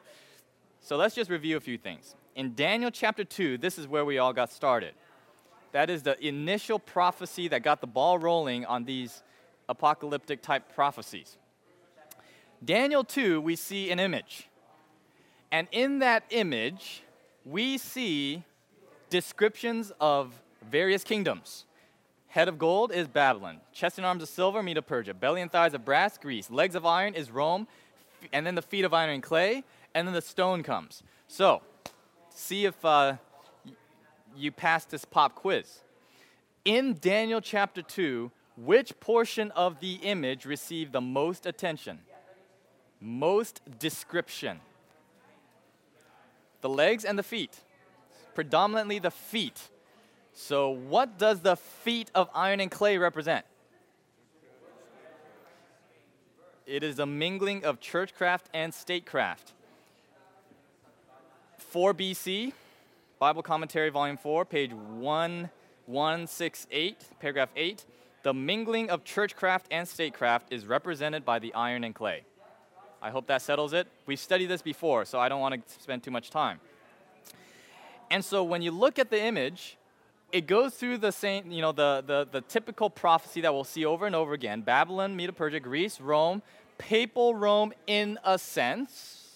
So 0.81 0.97
let's 0.97 1.15
just 1.15 1.29
review 1.29 1.57
a 1.57 1.59
few 1.59 1.77
things. 1.77 2.15
In 2.35 2.53
Daniel 2.53 2.91
chapter 2.91 3.23
2, 3.23 3.57
this 3.57 3.77
is 3.77 3.87
where 3.87 4.05
we 4.05 4.17
all 4.17 4.33
got 4.33 4.51
started. 4.51 4.93
That 5.71 5.89
is 5.89 6.03
the 6.03 6.23
initial 6.25 6.79
prophecy 6.79 7.47
that 7.47 7.63
got 7.63 7.81
the 7.81 7.87
ball 7.87 8.19
rolling 8.19 8.65
on 8.65 8.83
these 8.85 9.23
apocalyptic 9.67 10.41
type 10.41 10.75
prophecies. 10.75 11.37
Daniel 12.63 13.03
2, 13.03 13.41
we 13.41 13.55
see 13.55 13.89
an 13.89 13.99
image. 13.99 14.47
And 15.51 15.67
in 15.71 15.99
that 15.99 16.23
image, 16.29 17.03
we 17.45 17.77
see 17.77 18.43
descriptions 19.09 19.91
of 19.99 20.33
various 20.69 21.03
kingdoms. 21.03 21.65
Head 22.27 22.47
of 22.47 22.57
gold 22.57 22.91
is 22.93 23.07
Babylon. 23.07 23.59
Chest 23.73 23.97
and 23.97 24.05
arms 24.05 24.23
of 24.23 24.29
silver, 24.29 24.63
Medo 24.63 24.81
Persia. 24.81 25.13
Belly 25.13 25.41
and 25.41 25.51
thighs 25.51 25.73
of 25.73 25.83
brass, 25.83 26.17
Greece. 26.17 26.49
Legs 26.49 26.75
of 26.75 26.85
iron 26.85 27.13
is 27.13 27.29
Rome. 27.29 27.67
And 28.31 28.45
then 28.45 28.55
the 28.55 28.61
feet 28.61 28.85
of 28.85 28.93
iron 28.93 29.09
and 29.09 29.21
clay. 29.21 29.63
And 29.93 30.07
then 30.07 30.13
the 30.13 30.21
stone 30.21 30.63
comes. 30.63 31.03
So, 31.27 31.61
see 32.29 32.65
if 32.65 32.85
uh, 32.85 33.15
you 34.37 34.51
pass 34.51 34.85
this 34.85 35.03
pop 35.03 35.35
quiz. 35.35 35.81
In 36.63 36.97
Daniel 37.01 37.41
chapter 37.41 37.81
2, 37.81 38.31
which 38.55 38.97
portion 38.99 39.51
of 39.51 39.79
the 39.79 39.95
image 39.95 40.45
received 40.45 40.93
the 40.93 41.01
most 41.01 41.45
attention? 41.45 41.99
Most 43.01 43.61
description? 43.79 44.59
The 46.61 46.69
legs 46.69 47.03
and 47.03 47.17
the 47.17 47.23
feet. 47.23 47.59
Predominantly 48.35 48.99
the 48.99 49.11
feet 49.11 49.69
so, 50.33 50.69
what 50.69 51.17
does 51.17 51.39
the 51.41 51.55
feet 51.55 52.11
of 52.15 52.29
iron 52.33 52.59
and 52.59 52.69
clay 52.71 52.97
represent? 52.97 53.45
It 56.65 56.83
is 56.83 56.99
a 56.99 57.05
mingling 57.05 57.63
of 57.65 57.81
churchcraft 57.81 58.47
and 58.53 58.73
statecraft. 58.73 59.53
4 61.57 61.93
BC, 61.93 62.53
Bible 63.19 63.43
Commentary, 63.43 63.89
Volume 63.89 64.17
4, 64.17 64.45
page 64.45 64.71
1168, 64.73 66.97
paragraph 67.19 67.49
8. 67.55 67.85
The 68.23 68.33
mingling 68.33 68.89
of 68.89 69.03
churchcraft 69.03 69.67
and 69.71 69.87
statecraft 69.87 70.53
is 70.53 70.65
represented 70.65 71.25
by 71.25 71.39
the 71.39 71.53
iron 71.53 71.83
and 71.83 71.95
clay. 71.95 72.23
I 73.01 73.09
hope 73.09 73.27
that 73.27 73.41
settles 73.41 73.73
it. 73.73 73.87
We've 74.05 74.19
studied 74.19 74.47
this 74.47 74.61
before, 74.61 75.05
so 75.05 75.19
I 75.19 75.27
don't 75.27 75.41
want 75.41 75.55
to 75.55 75.61
spend 75.81 76.03
too 76.03 76.11
much 76.11 76.29
time. 76.29 76.59
And 78.11 78.23
so 78.23 78.43
when 78.43 78.61
you 78.61 78.71
look 78.71 78.99
at 78.99 79.09
the 79.09 79.21
image, 79.21 79.77
it 80.31 80.47
goes 80.47 80.73
through 80.73 80.97
the 80.97 81.11
same, 81.11 81.51
you 81.51 81.61
know, 81.61 81.71
the, 81.71 82.03
the, 82.05 82.27
the 82.31 82.41
typical 82.41 82.89
prophecy 82.89 83.41
that 83.41 83.53
we'll 83.53 83.63
see 83.63 83.85
over 83.85 84.05
and 84.05 84.15
over 84.15 84.33
again 84.33 84.61
Babylon, 84.61 85.15
Medo 85.15 85.31
Persia, 85.31 85.59
Greece, 85.59 85.99
Rome, 85.99 86.41
papal 86.77 87.35
Rome 87.35 87.73
in 87.87 88.17
a 88.23 88.37
sense, 88.37 89.35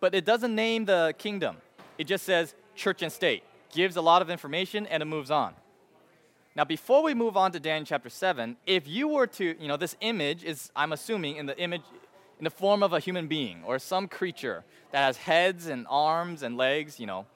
but 0.00 0.14
it 0.14 0.24
doesn't 0.24 0.54
name 0.54 0.84
the 0.84 1.14
kingdom. 1.18 1.56
It 1.98 2.04
just 2.04 2.24
says 2.24 2.54
church 2.74 3.02
and 3.02 3.12
state, 3.12 3.42
gives 3.72 3.96
a 3.96 4.00
lot 4.00 4.22
of 4.22 4.30
information, 4.30 4.86
and 4.86 5.02
it 5.02 5.06
moves 5.06 5.30
on. 5.30 5.54
Now, 6.56 6.64
before 6.64 7.02
we 7.02 7.14
move 7.14 7.36
on 7.36 7.52
to 7.52 7.60
Daniel 7.60 7.86
chapter 7.86 8.08
7, 8.08 8.56
if 8.66 8.88
you 8.88 9.08
were 9.08 9.26
to, 9.28 9.60
you 9.60 9.68
know, 9.68 9.76
this 9.76 9.96
image 10.00 10.42
is, 10.42 10.72
I'm 10.74 10.92
assuming, 10.92 11.36
in 11.36 11.46
the 11.46 11.58
image, 11.58 11.82
in 12.38 12.44
the 12.44 12.50
form 12.50 12.82
of 12.82 12.92
a 12.92 12.98
human 12.98 13.28
being 13.28 13.62
or 13.64 13.78
some 13.78 14.08
creature 14.08 14.64
that 14.90 15.04
has 15.04 15.18
heads 15.18 15.66
and 15.66 15.86
arms 15.88 16.42
and 16.42 16.56
legs, 16.56 16.98
you 16.98 17.06
know. 17.06 17.26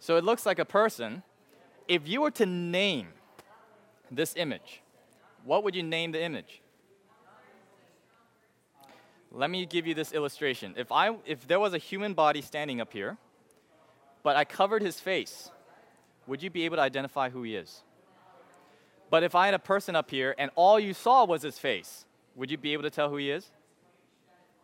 So 0.00 0.16
it 0.16 0.24
looks 0.24 0.44
like 0.44 0.58
a 0.58 0.64
person 0.64 1.22
if 1.88 2.08
you 2.08 2.20
were 2.20 2.30
to 2.32 2.46
name 2.46 3.08
this 4.10 4.34
image, 4.36 4.82
what 5.44 5.64
would 5.64 5.74
you 5.74 5.82
name 5.82 6.12
the 6.12 6.22
image? 6.22 6.62
Let 9.30 9.50
me 9.50 9.66
give 9.66 9.86
you 9.86 9.94
this 9.94 10.12
illustration. 10.12 10.74
If, 10.76 10.92
I, 10.92 11.16
if 11.26 11.46
there 11.48 11.58
was 11.58 11.74
a 11.74 11.78
human 11.78 12.14
body 12.14 12.40
standing 12.40 12.80
up 12.80 12.92
here, 12.92 13.16
but 14.22 14.36
I 14.36 14.44
covered 14.44 14.80
his 14.80 15.00
face, 15.00 15.50
would 16.26 16.42
you 16.42 16.50
be 16.50 16.64
able 16.64 16.76
to 16.76 16.82
identify 16.82 17.30
who 17.30 17.42
he 17.42 17.56
is? 17.56 17.82
But 19.10 19.22
if 19.22 19.34
I 19.34 19.46
had 19.46 19.54
a 19.54 19.58
person 19.58 19.96
up 19.96 20.10
here 20.10 20.34
and 20.38 20.50
all 20.54 20.78
you 20.78 20.94
saw 20.94 21.24
was 21.24 21.42
his 21.42 21.58
face, 21.58 22.06
would 22.36 22.50
you 22.50 22.56
be 22.56 22.72
able 22.72 22.84
to 22.84 22.90
tell 22.90 23.10
who 23.10 23.16
he 23.16 23.30
is? 23.30 23.50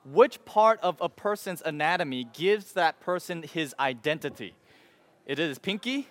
Which 0.04 0.42
part 0.44 0.80
of 0.82 0.96
a 1.00 1.08
person's 1.08 1.62
anatomy 1.62 2.26
gives 2.32 2.72
that 2.72 3.00
person 3.00 3.42
his 3.42 3.74
identity? 3.78 4.54
It 5.26 5.38
is 5.38 5.58
pinky, 5.58 6.08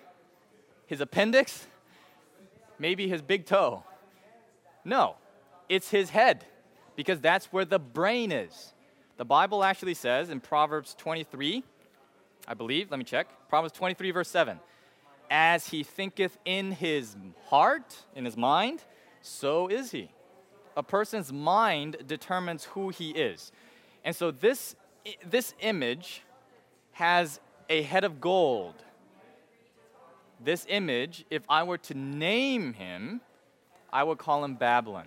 his 0.90 1.02
appendix, 1.02 1.68
maybe 2.80 3.08
his 3.08 3.22
big 3.22 3.46
toe. 3.46 3.84
No, 4.84 5.18
it's 5.70 5.92
his 5.92 6.10
head, 6.10 6.44
because 6.96 7.20
that's 7.20 7.46
where 7.54 7.64
the 7.64 7.78
brain 7.78 8.32
is. 8.32 8.74
The 9.18 9.24
Bible 9.24 9.64
actually 9.64 9.94
says 9.94 10.32
in 10.32 10.40
Proverbs 10.40 10.96
23, 10.98 11.64
I 12.48 12.54
believe, 12.56 12.90
let 12.90 12.98
me 12.98 13.04
check. 13.04 13.28
Proverbs 13.50 13.74
23, 13.74 14.10
verse 14.10 14.30
7. 14.30 14.60
As 15.30 15.68
he 15.68 15.84
thinketh 15.84 16.40
in 16.44 16.72
his 16.72 17.16
heart, 17.50 17.96
in 18.16 18.26
his 18.26 18.36
mind, 18.36 18.84
so 19.22 19.68
is 19.68 19.92
he. 19.92 20.10
A 20.76 20.82
person's 20.82 21.32
mind 21.32 21.98
determines 22.08 22.64
who 22.64 22.90
he 22.90 23.12
is. 23.12 23.52
And 24.04 24.16
so 24.16 24.32
this, 24.32 24.76
this 25.24 25.54
image 25.60 26.24
has 26.94 27.40
a 27.70 27.84
head 27.84 28.04
of 28.04 28.20
gold 28.20 28.84
this 30.44 30.66
image, 30.70 31.26
if 31.30 31.44
I 31.50 31.64
were 31.64 31.78
to 31.80 31.94
name 31.94 32.74
him, 32.74 33.22
I 33.92 34.04
would 34.04 34.18
call 34.18 34.44
him 34.44 34.56
Babylon. 34.56 35.06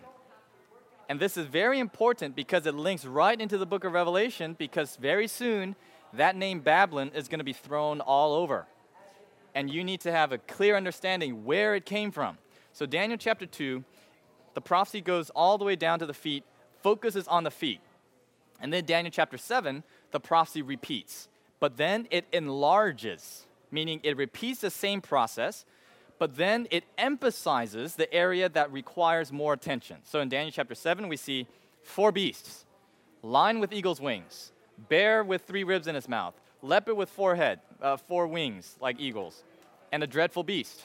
And 1.09 1.21
this 1.21 1.37
is 1.37 1.47
very 1.47 1.79
important 1.79 2.35
because 2.37 2.67
it 2.67 2.75
links 2.75 3.05
right 3.05 3.39
into 3.39 3.59
the 3.59 3.67
book 3.67 3.85
of 3.85 3.93
Revelation 3.93 4.55
because 4.59 4.97
very 4.97 5.27
soon 5.27 5.77
that 6.15 6.37
name 6.37 6.61
Babylon 6.61 7.11
is 7.15 7.29
going 7.29 7.39
to 7.39 7.45
be 7.45 7.53
thrown 7.53 8.01
all 8.01 8.35
over. 8.35 8.67
And 9.55 9.71
you 9.71 9.85
need 9.85 10.01
to 10.01 10.13
have 10.13 10.33
a 10.33 10.39
clear 10.39 10.77
understanding 10.77 11.45
where 11.45 11.75
it 11.75 11.85
came 11.85 12.11
from. 12.11 12.39
So, 12.73 12.87
Daniel 12.87 13.19
chapter 13.19 13.45
2, 13.45 13.85
the 14.55 14.61
prophecy 14.63 15.03
goes 15.03 15.29
all 15.31 15.59
the 15.59 15.65
way 15.65 15.77
down 15.77 15.99
to 15.99 16.07
the 16.07 16.15
feet, 16.15 16.45
focuses 16.83 17.29
on 17.29 17.45
the 17.45 17.51
feet. 17.51 17.81
And 18.61 18.73
then 18.73 18.85
Daniel 18.85 19.11
chapter 19.11 19.37
7, 19.37 19.83
the 20.11 20.21
prophecy 20.21 20.63
repeats, 20.63 21.29
but 21.61 21.77
then 21.77 22.07
it 22.11 22.27
enlarges 22.33 23.47
meaning 23.73 24.01
it 24.03 24.17
repeats 24.17 24.61
the 24.61 24.71
same 24.71 25.01
process, 25.01 25.65
but 26.19 26.37
then 26.37 26.69
it 26.71 26.85
emphasizes 26.99 27.97
the 27.97 28.13
area 28.15 28.49
that 28.49 28.71
requires 28.71 29.33
more 29.33 29.55
attention. 29.55 29.97
So 30.05 30.21
in 30.21 30.29
Daniel 30.29 30.53
chapter 30.53 30.75
7, 30.75 31.09
we 31.09 31.17
see 31.17 31.47
four 31.83 32.13
beasts 32.13 32.65
lion 33.23 33.61
with 33.61 33.73
eagle's 33.73 34.01
wings, 34.01 34.53
bear 34.89 35.25
with 35.25 35.43
three 35.43 35.65
ribs 35.65 35.87
in 35.87 35.97
its 35.97 36.09
mouth, 36.09 36.35
leopard 36.61 36.97
with 36.97 37.09
four, 37.09 37.37
head, 37.37 37.61
uh, 37.81 37.97
four 37.97 38.27
wings 38.27 38.77
like 38.81 39.01
eagles, 39.01 39.43
and 39.91 40.03
a 40.03 40.07
dreadful 40.07 40.43
beast. 40.43 40.83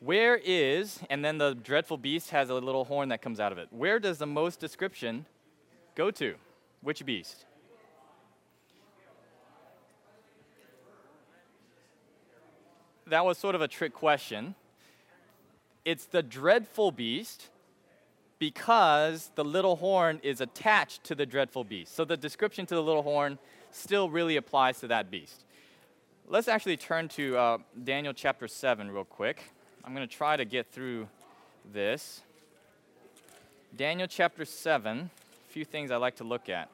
Where 0.00 0.40
is, 0.42 0.98
and 1.10 1.24
then 1.24 1.38
the 1.38 1.54
dreadful 1.54 1.96
beast 1.96 2.30
has 2.30 2.50
a 2.50 2.54
little 2.54 2.84
horn 2.84 3.10
that 3.10 3.22
comes 3.22 3.38
out 3.38 3.52
of 3.52 3.58
it. 3.58 3.68
Where 3.70 4.00
does 4.00 4.18
the 4.18 4.26
most 4.26 4.58
description 4.58 5.26
go 5.94 6.10
to? 6.12 6.34
Which 6.80 7.04
beast? 7.06 7.44
That 13.12 13.26
was 13.26 13.36
sort 13.36 13.54
of 13.54 13.60
a 13.60 13.68
trick 13.68 13.92
question. 13.92 14.54
It's 15.84 16.06
the 16.06 16.22
dreadful 16.22 16.92
beast 16.92 17.50
because 18.38 19.30
the 19.34 19.44
little 19.44 19.76
horn 19.76 20.18
is 20.22 20.40
attached 20.40 21.04
to 21.04 21.14
the 21.14 21.26
dreadful 21.26 21.62
beast. 21.62 21.94
So 21.94 22.06
the 22.06 22.16
description 22.16 22.64
to 22.64 22.74
the 22.74 22.82
little 22.82 23.02
horn 23.02 23.38
still 23.70 24.08
really 24.08 24.36
applies 24.36 24.80
to 24.80 24.86
that 24.86 25.10
beast. 25.10 25.44
Let's 26.26 26.48
actually 26.48 26.78
turn 26.78 27.08
to 27.08 27.36
uh, 27.36 27.58
Daniel 27.84 28.14
chapter 28.14 28.48
7 28.48 28.90
real 28.90 29.04
quick. 29.04 29.42
I'm 29.84 29.94
going 29.94 30.08
to 30.08 30.16
try 30.16 30.38
to 30.38 30.46
get 30.46 30.72
through 30.72 31.06
this. 31.70 32.22
Daniel 33.76 34.08
chapter 34.08 34.46
7, 34.46 35.10
a 35.50 35.52
few 35.52 35.66
things 35.66 35.90
I 35.90 35.96
like 35.96 36.16
to 36.16 36.24
look 36.24 36.48
at. 36.48 36.70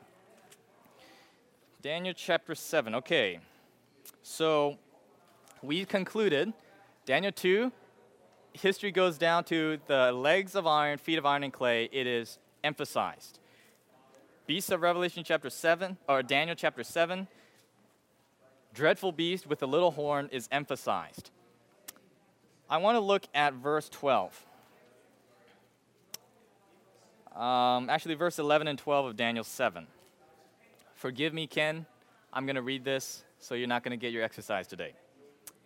Daniel 1.82 2.14
chapter 2.16 2.54
7. 2.54 2.94
Okay. 2.94 3.40
So 4.22 4.78
we 5.62 5.84
concluded 5.84 6.52
Daniel 7.06 7.32
2, 7.32 7.72
history 8.52 8.90
goes 8.90 9.18
down 9.18 9.44
to 9.44 9.78
the 9.86 10.12
legs 10.12 10.54
of 10.54 10.66
iron, 10.66 10.98
feet 10.98 11.18
of 11.18 11.26
iron 11.26 11.44
and 11.44 11.52
clay. 11.52 11.88
It 11.92 12.06
is 12.06 12.38
emphasized. 12.62 13.38
Beast 14.46 14.70
of 14.70 14.82
Revelation 14.82 15.24
chapter 15.24 15.50
7, 15.50 15.96
or 16.08 16.22
Daniel 16.22 16.56
chapter 16.56 16.82
7, 16.82 17.28
dreadful 18.72 19.12
beast 19.12 19.46
with 19.46 19.58
the 19.58 19.68
little 19.68 19.90
horn 19.90 20.28
is 20.32 20.48
emphasized. 20.50 21.30
I 22.70 22.78
want 22.78 22.96
to 22.96 23.00
look 23.00 23.24
at 23.34 23.54
verse 23.54 23.88
12. 23.88 24.44
Um, 27.34 27.88
actually, 27.88 28.14
verse 28.14 28.38
11 28.38 28.68
and 28.68 28.78
12 28.78 29.06
of 29.06 29.16
Daniel 29.16 29.44
7. 29.44 29.86
Forgive 30.94 31.32
me, 31.32 31.46
Ken. 31.46 31.86
I'm 32.32 32.44
going 32.44 32.56
to 32.56 32.62
read 32.62 32.84
this, 32.84 33.22
so 33.38 33.54
you're 33.54 33.68
not 33.68 33.84
going 33.84 33.98
to 33.98 34.00
get 34.00 34.12
your 34.12 34.24
exercise 34.24 34.66
today. 34.66 34.94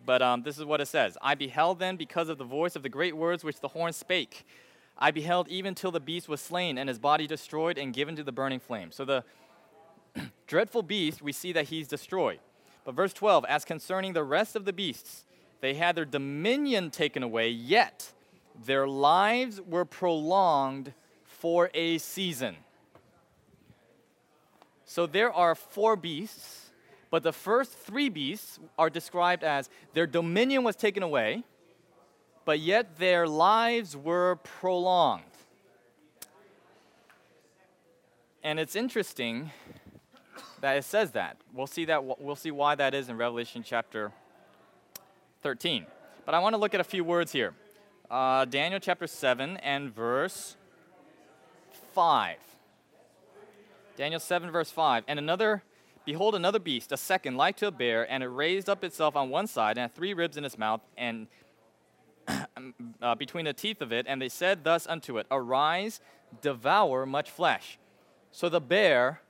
But 0.04 0.22
um, 0.22 0.42
this 0.42 0.58
is 0.58 0.64
what 0.64 0.80
it 0.80 0.88
says 0.88 1.16
I 1.22 1.34
beheld 1.34 1.78
then 1.78 1.96
because 1.96 2.28
of 2.28 2.38
the 2.38 2.44
voice 2.44 2.76
of 2.76 2.82
the 2.82 2.88
great 2.88 3.16
words 3.16 3.44
which 3.44 3.60
the 3.60 3.68
horn 3.68 3.92
spake. 3.92 4.46
I 4.98 5.10
beheld 5.10 5.48
even 5.48 5.74
till 5.74 5.90
the 5.90 6.00
beast 6.00 6.28
was 6.28 6.40
slain 6.40 6.78
and 6.78 6.88
his 6.88 6.98
body 6.98 7.26
destroyed 7.26 7.78
and 7.78 7.94
given 7.94 8.14
to 8.16 8.22
the 8.22 8.32
burning 8.32 8.60
flame. 8.60 8.92
So 8.92 9.04
the 9.04 9.24
dreadful 10.46 10.82
beast, 10.82 11.22
we 11.22 11.32
see 11.32 11.52
that 11.52 11.66
he's 11.68 11.88
destroyed. 11.88 12.38
But 12.84 12.94
verse 12.94 13.12
12, 13.12 13.44
as 13.46 13.64
concerning 13.64 14.12
the 14.12 14.24
rest 14.24 14.54
of 14.54 14.64
the 14.64 14.72
beasts, 14.72 15.24
they 15.60 15.74
had 15.74 15.96
their 15.96 16.04
dominion 16.04 16.90
taken 16.90 17.22
away, 17.22 17.48
yet 17.48 18.12
their 18.64 18.86
lives 18.86 19.60
were 19.60 19.84
prolonged 19.84 20.92
for 21.24 21.70
a 21.72 21.98
season. 21.98 22.56
So 24.84 25.06
there 25.06 25.32
are 25.32 25.54
four 25.54 25.96
beasts, 25.96 26.61
but 27.12 27.22
the 27.22 27.32
first 27.32 27.74
three 27.74 28.08
beasts 28.08 28.58
are 28.78 28.88
described 28.88 29.44
as 29.44 29.68
their 29.92 30.06
dominion 30.06 30.64
was 30.64 30.74
taken 30.74 31.02
away, 31.02 31.44
but 32.46 32.58
yet 32.58 32.96
their 32.96 33.28
lives 33.28 33.94
were 33.94 34.36
prolonged. 34.36 35.24
And 38.42 38.58
it's 38.58 38.74
interesting 38.74 39.50
that 40.62 40.78
it 40.78 40.84
says 40.84 41.10
that. 41.10 41.36
We'll 41.52 41.66
see 41.66 41.84
that 41.84 42.02
we'll 42.18 42.34
see 42.34 42.50
why 42.50 42.76
that 42.76 42.94
is 42.94 43.10
in 43.10 43.18
Revelation 43.18 43.62
chapter 43.62 44.10
13. 45.42 45.84
But 46.24 46.34
I 46.34 46.38
want 46.38 46.54
to 46.54 46.58
look 46.58 46.72
at 46.72 46.80
a 46.80 46.84
few 46.84 47.04
words 47.04 47.30
here. 47.30 47.52
Uh, 48.10 48.46
Daniel 48.46 48.80
chapter 48.80 49.06
7 49.06 49.58
and 49.58 49.94
verse 49.94 50.56
5. 51.92 52.38
Daniel 53.98 54.18
7, 54.18 54.50
verse 54.50 54.70
5. 54.70 55.04
And 55.06 55.18
another, 55.18 55.62
behold, 56.04 56.34
another 56.34 56.58
beast, 56.58 56.92
a 56.92 56.96
second, 56.96 57.36
like 57.36 57.56
to 57.58 57.66
a 57.66 57.70
bear, 57.70 58.10
and 58.10 58.22
it 58.22 58.28
raised 58.28 58.68
up 58.68 58.84
itself 58.84 59.16
on 59.16 59.30
one 59.30 59.46
side, 59.46 59.76
and 59.76 59.82
had 59.82 59.94
three 59.94 60.14
ribs 60.14 60.36
in 60.36 60.44
its 60.44 60.58
mouth, 60.58 60.80
and 60.96 61.26
uh, 63.02 63.14
between 63.14 63.44
the 63.44 63.52
teeth 63.52 63.80
of 63.80 63.92
it. 63.92 64.06
And 64.08 64.20
they 64.20 64.28
said 64.28 64.64
thus 64.64 64.86
unto 64.86 65.18
it, 65.18 65.26
Arise, 65.30 66.00
devour 66.40 67.06
much 67.06 67.30
flesh. 67.30 67.78
So 68.30 68.48
the 68.48 68.60
bear, 68.60 69.20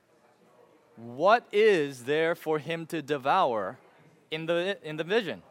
what 0.95 1.45
is 1.51 2.03
there 2.05 2.35
for 2.35 2.59
him 2.59 2.85
to 2.87 3.01
devour 3.01 3.77
in 4.31 4.45
the, 4.45 4.77
in 4.83 4.97
the 4.97 5.03
vision? 5.03 5.41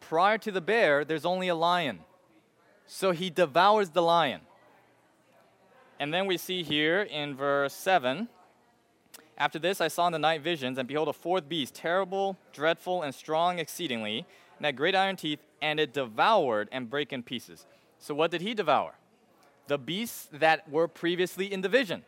Prior 0.00 0.38
to 0.38 0.50
the 0.50 0.60
bear, 0.60 1.04
there's 1.04 1.24
only 1.24 1.48
a 1.48 1.54
lion. 1.54 2.00
So 2.86 3.12
he 3.12 3.30
devours 3.30 3.90
the 3.90 4.02
lion. 4.02 4.42
And 5.98 6.12
then 6.12 6.26
we 6.26 6.36
see 6.36 6.62
here 6.62 7.02
in 7.02 7.34
verse 7.34 7.72
7 7.72 8.28
After 9.36 9.58
this 9.58 9.80
I 9.80 9.88
saw 9.88 10.06
in 10.06 10.12
the 10.12 10.18
night 10.18 10.42
visions, 10.42 10.78
and 10.78 10.86
behold, 10.86 11.08
a 11.08 11.12
fourth 11.12 11.48
beast, 11.48 11.74
terrible, 11.74 12.36
dreadful, 12.52 13.02
and 13.02 13.14
strong 13.14 13.58
exceedingly, 13.58 14.26
and 14.58 14.64
had 14.64 14.76
great 14.76 14.94
iron 14.94 15.16
teeth, 15.16 15.40
and 15.60 15.80
it 15.80 15.92
devoured 15.92 16.68
and 16.70 16.88
brake 16.88 17.12
in 17.12 17.22
pieces. 17.22 17.66
So, 17.98 18.14
what 18.14 18.30
did 18.30 18.42
he 18.42 18.54
devour? 18.54 18.94
The 19.66 19.78
beasts 19.78 20.28
that 20.32 20.70
were 20.70 20.86
previously 20.86 21.52
in 21.52 21.62
the 21.62 21.68
vision. 21.68 22.04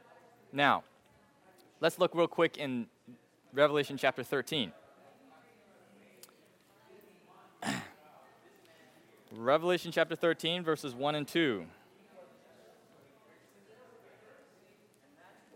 Now, 0.52 0.84
let's 1.80 1.98
look 1.98 2.14
real 2.14 2.28
quick 2.28 2.58
in 2.58 2.86
Revelation 3.52 3.96
chapter 3.96 4.22
13. 4.22 4.72
Revelation 9.32 9.90
chapter 9.90 10.14
13, 10.14 10.62
verses 10.62 10.94
1 10.94 11.14
and 11.14 11.26
2. 11.26 11.64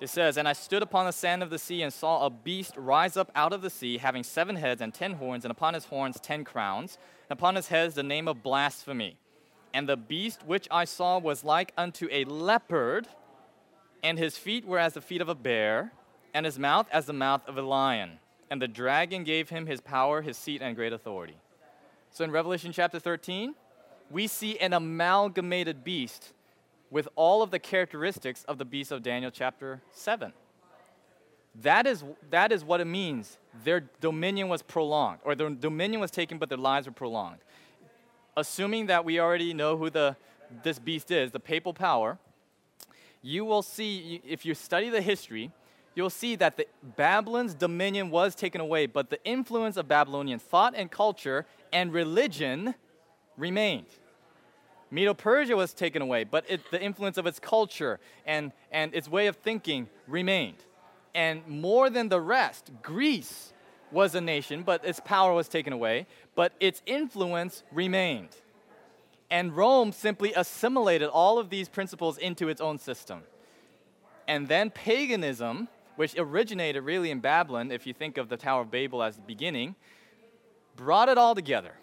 It 0.00 0.08
says, 0.08 0.38
And 0.38 0.48
I 0.48 0.54
stood 0.54 0.82
upon 0.82 1.04
the 1.04 1.12
sand 1.12 1.42
of 1.42 1.50
the 1.50 1.58
sea 1.58 1.82
and 1.82 1.92
saw 1.92 2.24
a 2.24 2.30
beast 2.30 2.74
rise 2.76 3.18
up 3.18 3.30
out 3.34 3.52
of 3.52 3.60
the 3.60 3.68
sea, 3.68 3.98
having 3.98 4.24
seven 4.24 4.56
heads 4.56 4.80
and 4.80 4.94
ten 4.94 5.12
horns, 5.12 5.44
and 5.44 5.52
upon 5.52 5.74
his 5.74 5.84
horns 5.84 6.18
ten 6.18 6.42
crowns, 6.42 6.98
and 7.28 7.38
upon 7.38 7.54
his 7.54 7.68
heads 7.68 7.94
the 7.94 8.02
name 8.02 8.26
of 8.26 8.42
blasphemy. 8.42 9.18
And 9.74 9.86
the 9.86 9.98
beast 9.98 10.42
which 10.46 10.66
I 10.70 10.86
saw 10.86 11.18
was 11.18 11.44
like 11.44 11.72
unto 11.76 12.08
a 12.10 12.24
leopard, 12.24 13.08
and 14.02 14.18
his 14.18 14.38
feet 14.38 14.64
were 14.64 14.78
as 14.78 14.94
the 14.94 15.02
feet 15.02 15.20
of 15.20 15.28
a 15.28 15.34
bear, 15.34 15.92
and 16.32 16.46
his 16.46 16.58
mouth 16.58 16.86
as 16.90 17.04
the 17.04 17.12
mouth 17.12 17.46
of 17.46 17.58
a 17.58 17.62
lion. 17.62 18.18
And 18.50 18.60
the 18.60 18.68
dragon 18.68 19.22
gave 19.22 19.50
him 19.50 19.66
his 19.66 19.82
power, 19.82 20.22
his 20.22 20.38
seat, 20.38 20.62
and 20.62 20.74
great 20.74 20.94
authority. 20.94 21.36
So 22.10 22.24
in 22.24 22.30
Revelation 22.30 22.72
chapter 22.72 22.98
13, 22.98 23.54
we 24.10 24.26
see 24.26 24.58
an 24.58 24.72
amalgamated 24.72 25.84
beast 25.84 26.32
with 26.90 27.09
all 27.14 27.42
of 27.42 27.50
the 27.50 27.59
characteristics 27.59 28.44
of 28.44 28.59
the 28.59 28.64
beast 28.64 28.90
of 28.90 29.03
Daniel 29.03 29.31
chapter 29.31 29.81
7. 29.92 30.33
That 31.62 31.87
is, 31.87 32.05
that 32.31 32.53
is 32.53 32.64
what 32.64 32.81
it 32.81 32.87
means. 32.87 33.38
Their 33.64 33.88
dominion 34.00 34.48
was 34.48 34.62
prolonged, 34.62 35.20
or 35.24 35.35
their 35.35 35.50
dominion 35.50 36.00
was 36.00 36.11
taken, 36.11 36.38
but 36.38 36.48
their 36.48 36.59
lives 36.59 36.87
were 36.87 36.92
prolonged. 36.92 37.38
Assuming 38.37 38.87
that 38.87 39.05
we 39.05 39.18
already 39.18 39.53
know 39.53 39.76
who 39.76 39.90
the, 39.90 40.16
this 40.62 40.79
beast 40.79 41.11
is, 41.11 41.33
the 41.33 41.40
papal 41.40 41.74
power, 41.74 42.18
you 43.22 43.44
will 43.44 43.62
see, 43.62 44.20
if 44.26 44.44
you 44.46 44.55
study 44.55 44.88
the 44.88 45.03
history, 45.03 45.50
you'll 45.94 46.11
see 46.11 46.37
that 46.37 46.57
the 46.57 46.66
Babylon's 46.96 47.55
dominion 47.55 48.11
was 48.11 48.35
taken 48.35 48.61
away, 48.61 48.87
but 48.87 49.11
the 49.11 49.22
influence 49.24 49.76
of 49.76 49.88
Babylonian 49.88 50.38
thought 50.38 50.74
and 50.76 50.90
culture 50.90 51.46
and 51.72 51.92
religion 51.92 52.74
remained. 53.37 53.87
Medo 54.90 55.14
Persia 55.14 55.57
was 55.57 55.72
taken 55.72 56.03
away, 56.03 56.24
but 56.24 56.44
it, 56.48 56.61
the 56.70 56.83
influence 56.83 57.16
of 57.16 57.26
its 57.26 57.38
culture 57.38 58.00
and, 58.26 58.53
and 58.72 58.94
its 58.94 59.09
way 59.09 59.29
of 59.29 59.37
thinking 59.37 59.88
remained. 60.09 60.64
And 61.14 61.46
more 61.46 61.90
than 61.90 62.09
the 62.09 62.20
rest, 62.20 62.70
Greece 62.83 63.53
was 63.92 64.14
a 64.14 64.20
nation, 64.20 64.62
but 64.62 64.85
its 64.85 65.00
power 65.00 65.33
was 65.33 65.48
taken 65.48 65.72
away, 65.72 66.07
but 66.35 66.53
its 66.61 66.83
influence 66.87 67.62
remained. 67.72 68.37
And 69.31 69.57
Rome 69.57 69.92
simply 69.92 70.33
assimilated 70.35 71.09
all 71.09 71.38
of 71.38 71.50
these 71.50 71.68
principles 71.68 72.18
into 72.18 72.48
its 72.48 72.61
own 72.61 72.79
system. 72.79 73.22
And 74.26 74.48
then 74.48 74.70
paganism, 74.70 75.68
which 75.96 76.14
originated 76.16 76.83
really 76.83 77.11
in 77.11 77.20
Babylon, 77.20 77.70
if 77.70 77.87
you 77.87 77.92
think 77.92 78.18
of 78.18 78.29
the 78.29 78.37
Tower 78.37 78.62
of 78.62 78.70
Babel 78.70 79.03
as 79.03 79.16
the 79.16 79.22
beginning, 79.22 79.76
brought 80.76 81.09
it 81.09 81.18
all 81.18 81.35
together. 81.35 81.74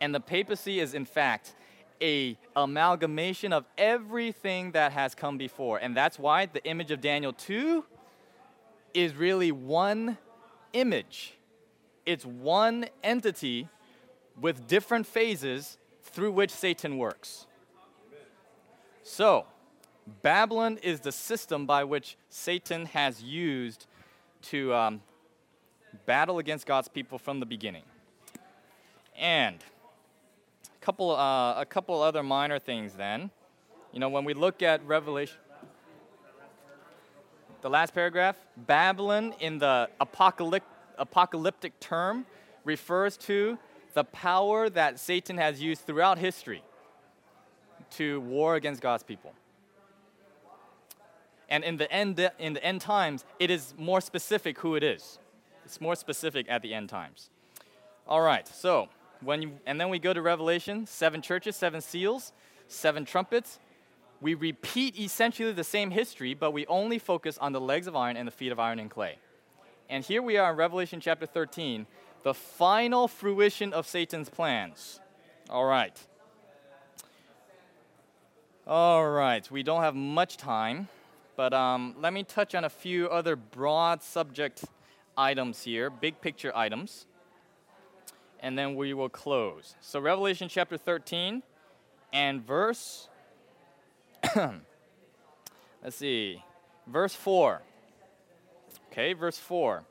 And 0.00 0.14
the 0.14 0.20
papacy 0.20 0.80
is, 0.80 0.92
in 0.92 1.04
fact, 1.04 1.54
a 2.00 2.36
amalgamation 2.56 3.52
of 3.52 3.64
everything 3.78 4.72
that 4.72 4.92
has 4.92 5.14
come 5.14 5.38
before. 5.38 5.78
And 5.78 5.96
that's 5.96 6.18
why 6.18 6.46
the 6.46 6.64
image 6.64 6.90
of 6.90 7.00
Daniel 7.00 7.32
2 7.32 7.84
is 8.92 9.14
really 9.14 9.52
one 9.52 10.18
image. 10.72 11.34
It's 12.06 12.24
one 12.24 12.86
entity 13.02 13.68
with 14.40 14.66
different 14.66 15.06
phases 15.06 15.78
through 16.02 16.32
which 16.32 16.50
Satan 16.50 16.98
works. 16.98 17.46
So, 19.02 19.46
Babylon 20.22 20.78
is 20.82 21.00
the 21.00 21.12
system 21.12 21.66
by 21.66 21.84
which 21.84 22.16
Satan 22.28 22.86
has 22.86 23.22
used 23.22 23.86
to 24.42 24.74
um, 24.74 25.02
battle 26.06 26.38
against 26.38 26.66
God's 26.66 26.88
people 26.88 27.18
from 27.18 27.40
the 27.40 27.46
beginning. 27.46 27.84
And 29.16 29.58
couple, 30.84 31.12
uh, 31.12 31.58
a 31.58 31.64
couple 31.64 32.02
other 32.02 32.22
minor 32.22 32.58
things 32.58 32.92
then. 32.92 33.30
You 33.90 34.00
know, 34.00 34.10
when 34.10 34.24
we 34.24 34.34
look 34.34 34.62
at 34.62 34.86
Revelation, 34.86 35.38
the 37.62 37.70
last 37.70 37.94
paragraph, 37.94 38.36
Babylon 38.54 39.34
in 39.40 39.58
the 39.58 39.88
apocalyptic, 39.98 40.68
apocalyptic 40.98 41.80
term 41.80 42.26
refers 42.64 43.16
to 43.16 43.58
the 43.94 44.04
power 44.04 44.68
that 44.68 45.00
Satan 45.00 45.38
has 45.38 45.62
used 45.62 45.86
throughout 45.86 46.18
history 46.18 46.62
to 47.92 48.20
war 48.20 48.56
against 48.56 48.82
God's 48.82 49.02
people. 49.02 49.32
And 51.48 51.64
in 51.64 51.78
the 51.78 51.90
end, 51.90 52.30
in 52.38 52.52
the 52.52 52.62
end 52.62 52.82
times, 52.82 53.24
it 53.38 53.50
is 53.50 53.72
more 53.78 54.02
specific 54.02 54.58
who 54.58 54.74
it 54.74 54.82
is. 54.82 55.18
It's 55.64 55.80
more 55.80 55.96
specific 55.96 56.44
at 56.50 56.60
the 56.60 56.74
end 56.74 56.90
times. 56.90 57.30
All 58.06 58.20
right, 58.20 58.46
so 58.46 58.90
when 59.24 59.42
you, 59.42 59.52
and 59.66 59.80
then 59.80 59.88
we 59.88 59.98
go 59.98 60.12
to 60.12 60.22
Revelation, 60.22 60.86
seven 60.86 61.22
churches, 61.22 61.56
seven 61.56 61.80
seals, 61.80 62.32
seven 62.68 63.04
trumpets. 63.04 63.58
We 64.20 64.34
repeat 64.34 64.98
essentially 64.98 65.52
the 65.52 65.64
same 65.64 65.90
history, 65.90 66.34
but 66.34 66.52
we 66.52 66.66
only 66.66 66.98
focus 66.98 67.36
on 67.38 67.52
the 67.52 67.60
legs 67.60 67.86
of 67.86 67.96
iron 67.96 68.16
and 68.16 68.26
the 68.26 68.32
feet 68.32 68.52
of 68.52 68.58
iron 68.58 68.78
and 68.78 68.90
clay. 68.90 69.18
And 69.88 70.04
here 70.04 70.22
we 70.22 70.36
are 70.38 70.50
in 70.50 70.56
Revelation 70.56 71.00
chapter 71.00 71.26
13, 71.26 71.86
the 72.22 72.34
final 72.34 73.06
fruition 73.06 73.72
of 73.72 73.86
Satan's 73.86 74.28
plans. 74.28 75.00
All 75.50 75.66
right. 75.66 75.98
All 78.66 79.10
right, 79.10 79.48
we 79.50 79.62
don't 79.62 79.82
have 79.82 79.94
much 79.94 80.38
time, 80.38 80.88
but 81.36 81.52
um, 81.52 81.94
let 82.00 82.14
me 82.14 82.22
touch 82.22 82.54
on 82.54 82.64
a 82.64 82.70
few 82.70 83.08
other 83.08 83.36
broad 83.36 84.02
subject 84.02 84.64
items 85.18 85.62
here, 85.62 85.90
big 85.90 86.18
picture 86.22 86.50
items, 86.56 87.04
and 88.44 88.58
then 88.58 88.74
we 88.74 88.92
will 88.92 89.08
close. 89.08 89.74
So, 89.80 89.98
Revelation 89.98 90.50
chapter 90.50 90.76
13 90.76 91.42
and 92.12 92.46
verse, 92.46 93.08
let's 95.82 95.96
see, 95.96 96.44
verse 96.86 97.14
4. 97.14 97.62
Okay, 98.92 99.14
verse 99.14 99.38
4. 99.38 99.84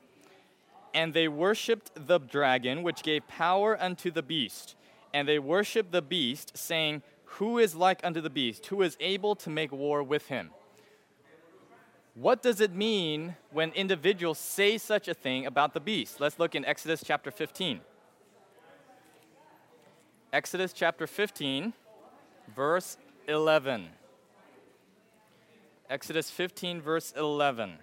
And 0.94 1.16
they 1.16 1.28
worshipped 1.28 2.08
the 2.08 2.20
dragon, 2.20 2.84
which 2.84 3.02
gave 3.02 3.28
power 3.28 3.76
unto 3.82 4.12
the 4.12 4.22
beast. 4.22 4.76
And 5.16 5.28
they 5.28 5.40
worshipped 5.40 5.92
the 5.92 6.04
beast, 6.04 6.56
saying, 6.56 7.02
who 7.26 7.58
is 7.58 7.74
like 7.74 8.02
unto 8.04 8.22
the 8.22 8.30
beast? 8.30 8.68
Who 8.68 8.84
is 8.84 8.96
able 9.00 9.36
to 9.38 9.50
make 9.50 9.72
war 9.72 10.04
with 10.04 10.28
him? 10.28 10.52
What 12.14 12.44
does 12.44 12.62
it 12.62 12.72
mean 12.72 13.36
when 13.50 13.72
individuals 13.72 14.38
say 14.38 14.78
such 14.78 15.08
a 15.08 15.16
thing 15.16 15.48
about 15.48 15.74
the 15.74 15.80
beast? 15.80 16.22
Let's 16.22 16.38
look 16.38 16.54
in 16.54 16.64
Exodus 16.64 17.04
chapter 17.04 17.32
15. 17.32 17.82
Exodus 20.34 20.74
chapter 20.74 21.06
15, 21.06 21.74
verse 22.56 22.98
11. 23.28 23.88
Exodus 25.92 26.32
15, 26.32 26.82
verse 26.82 27.14
11. 27.16 27.74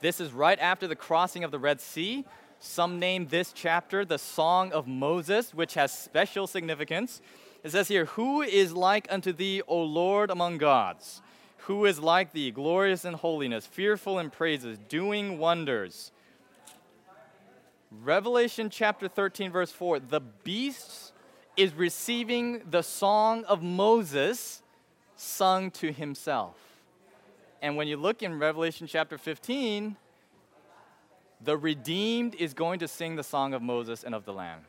This 0.00 0.20
is 0.20 0.32
right 0.32 0.58
after 0.58 0.86
the 0.86 0.96
crossing 0.96 1.44
of 1.44 1.50
the 1.50 1.58
Red 1.58 1.82
Sea. 1.82 2.24
Some 2.60 2.98
name 2.98 3.26
this 3.26 3.52
chapter 3.52 4.06
the 4.06 4.16
Song 4.16 4.72
of 4.72 4.88
Moses, 4.88 5.52
which 5.52 5.74
has 5.74 5.92
special 5.92 6.46
significance. 6.46 7.20
It 7.62 7.72
says 7.72 7.88
here, 7.88 8.06
Who 8.06 8.40
is 8.40 8.72
like 8.72 9.06
unto 9.10 9.30
thee, 9.34 9.60
O 9.68 9.82
Lord 9.82 10.30
among 10.30 10.56
gods? 10.56 11.20
Who 11.66 11.84
is 11.84 12.00
like 12.00 12.32
thee, 12.32 12.50
glorious 12.50 13.04
in 13.04 13.12
holiness, 13.12 13.66
fearful 13.66 14.18
in 14.18 14.30
praises, 14.30 14.78
doing 14.88 15.36
wonders? 15.36 16.10
Revelation 17.90 18.70
chapter 18.70 19.08
13, 19.08 19.50
verse 19.50 19.72
4 19.72 20.00
the 20.00 20.20
beast 20.20 21.07
is 21.58 21.74
receiving 21.74 22.62
the 22.70 22.82
song 22.82 23.42
of 23.44 23.62
Moses 23.62 24.62
sung 25.16 25.72
to 25.72 25.90
himself. 25.92 26.54
And 27.60 27.76
when 27.76 27.88
you 27.88 27.96
look 27.96 28.22
in 28.22 28.38
Revelation 28.38 28.86
chapter 28.86 29.18
15, 29.18 29.96
the 31.40 31.56
redeemed 31.56 32.36
is 32.36 32.54
going 32.54 32.78
to 32.78 32.86
sing 32.86 33.16
the 33.16 33.24
song 33.24 33.54
of 33.54 33.62
Moses 33.62 34.04
and 34.04 34.14
of 34.14 34.24
the 34.24 34.32
Lamb. 34.32 34.60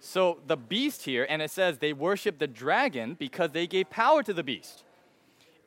So 0.00 0.38
the 0.46 0.56
beast 0.56 1.04
here, 1.04 1.24
and 1.28 1.40
it 1.40 1.52
says 1.52 1.78
they 1.78 1.92
worship 1.92 2.38
the 2.38 2.48
dragon 2.48 3.14
because 3.14 3.52
they 3.52 3.68
gave 3.68 3.88
power 3.88 4.24
to 4.24 4.34
the 4.34 4.42
beast. 4.42 4.82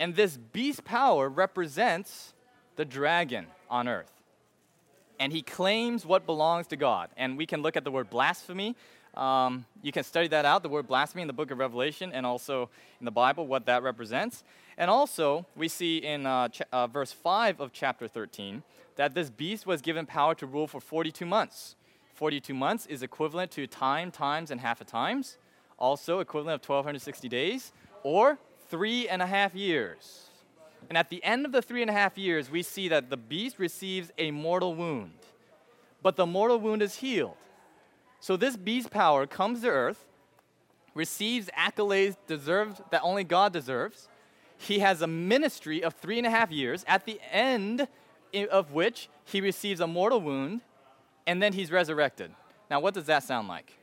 And 0.02 0.16
this 0.16 0.36
beast 0.36 0.84
power 0.84 1.30
represents 1.30 2.34
the 2.76 2.84
dragon 2.84 3.48
on 3.70 3.88
earth. 3.88 4.12
And 5.18 5.32
he 5.32 5.44
claims 5.44 6.06
what 6.06 6.26
belongs 6.26 6.68
to 6.68 6.76
God. 6.76 7.10
And 7.16 7.38
we 7.38 7.46
can 7.46 7.62
look 7.62 7.78
at 7.78 7.86
the 7.86 7.92
word 7.92 8.10
blasphemy. 8.10 8.76
Um, 9.16 9.66
you 9.82 9.92
can 9.92 10.04
study 10.04 10.28
that 10.30 10.46
out, 10.46 10.64
the 10.64 10.70
word 10.70 10.88
blasphemy 10.88 11.22
in 11.22 11.28
the 11.28 11.34
book 11.34 11.52
of 11.52 11.58
Revelation 11.58 12.12
and 12.14 12.26
also 12.26 12.70
in 13.00 13.06
the 13.06 13.12
Bible, 13.12 13.46
what 13.46 13.66
that 13.66 13.84
represents. 13.84 14.44
And 14.78 14.90
also, 14.90 15.46
we 15.56 15.68
see 15.68 15.98
in 15.98 16.26
uh, 16.26 16.48
ch- 16.48 16.62
uh, 16.72 16.88
verse 16.88 17.12
5 17.12 17.60
of 17.60 17.74
chapter 17.74 18.08
13 18.08 18.64
that 18.96 19.14
this 19.14 19.30
beast 19.30 19.66
was 19.66 19.82
given 19.82 20.06
power 20.06 20.34
to 20.36 20.46
rule 20.46 20.68
for 20.68 20.80
42 20.80 21.26
months. 21.26 21.76
42 22.14 22.54
months 22.54 22.86
is 22.86 23.04
equivalent 23.04 23.52
to 23.52 23.68
time, 23.68 24.12
times, 24.12 24.52
and 24.52 24.62
half 24.62 24.80
a 24.80 24.86
times, 24.86 25.38
also 25.78 26.20
equivalent 26.20 26.62
of 26.62 26.70
1,260 26.70 27.28
days, 27.28 27.72
or 28.04 28.38
three 28.70 29.10
and 29.10 29.22
a 29.22 29.26
half 29.26 29.56
years. 29.56 30.28
And 30.88 30.98
at 30.98 31.10
the 31.10 31.24
end 31.24 31.46
of 31.46 31.52
the 31.52 31.62
three 31.62 31.82
and 31.82 31.90
a 31.90 31.94
half 31.94 32.18
years, 32.18 32.50
we 32.50 32.64
see 32.64 32.88
that 32.90 33.10
the 33.10 33.18
beast 33.18 33.60
receives 33.60 34.12
a 34.18 34.32
mortal 34.32 34.76
wound. 34.76 35.14
But 36.02 36.16
the 36.16 36.26
mortal 36.26 36.60
wound 36.60 36.82
is 36.82 36.96
healed. 36.96 37.38
So 38.22 38.38
this 38.38 38.56
beast 38.56 38.92
power 38.92 39.26
comes 39.26 39.62
to 39.62 39.70
earth, 39.70 40.06
receives 40.94 41.50
accolades 41.58 42.16
deserved 42.28 42.82
that 42.92 43.02
only 43.04 43.24
God 43.24 43.52
deserves. 43.52 44.08
He 44.58 44.80
has 44.80 45.02
a 45.02 45.08
ministry 45.08 45.84
of 45.84 45.96
three 45.96 46.20
and 46.20 46.28
a 46.28 46.30
half 46.30 46.52
years, 46.52 46.86
at 46.88 47.06
the 47.06 47.20
end 47.32 47.88
of 48.52 48.72
which 48.72 49.10
he 49.26 49.42
receives 49.42 49.82
a 49.82 49.88
mortal 49.88 50.22
wound 50.22 50.62
and 51.26 51.42
then 51.42 51.54
he's 51.54 51.72
resurrected. 51.72 52.32
Now, 52.70 52.80
what 52.80 52.94
does 52.94 53.06
that 53.06 53.24
sound 53.24 53.48
like? 53.48 53.74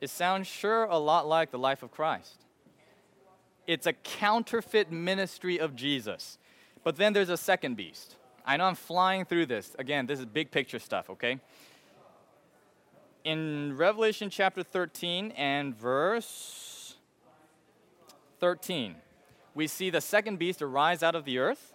It 0.00 0.10
sounds 0.10 0.46
sure 0.46 0.84
a 0.84 0.98
lot 0.98 1.26
like 1.28 1.50
the 1.50 1.58
life 1.58 1.82
of 1.82 1.90
Christ. 1.90 2.44
It's 3.66 3.86
a 3.86 3.92
counterfeit 3.92 4.90
ministry 4.90 5.58
of 5.58 5.76
Jesus. 5.76 6.38
But 6.84 6.96
then 6.96 7.12
there's 7.12 7.30
a 7.30 7.36
second 7.36 7.76
beast. 7.76 8.16
I 8.46 8.56
know 8.56 8.64
I'm 8.64 8.74
flying 8.74 9.24
through 9.24 9.46
this. 9.46 9.74
Again, 9.78 10.06
this 10.06 10.20
is 10.20 10.26
big 10.26 10.50
picture 10.50 10.78
stuff, 10.78 11.10
okay? 11.10 11.40
In 13.26 13.76
Revelation 13.76 14.30
chapter 14.30 14.62
13 14.62 15.32
and 15.32 15.76
verse 15.76 16.94
13, 18.38 18.94
we 19.52 19.66
see 19.66 19.90
the 19.90 20.00
second 20.00 20.38
beast 20.38 20.62
arise 20.62 21.02
out 21.02 21.16
of 21.16 21.24
the 21.24 21.38
earth. 21.38 21.74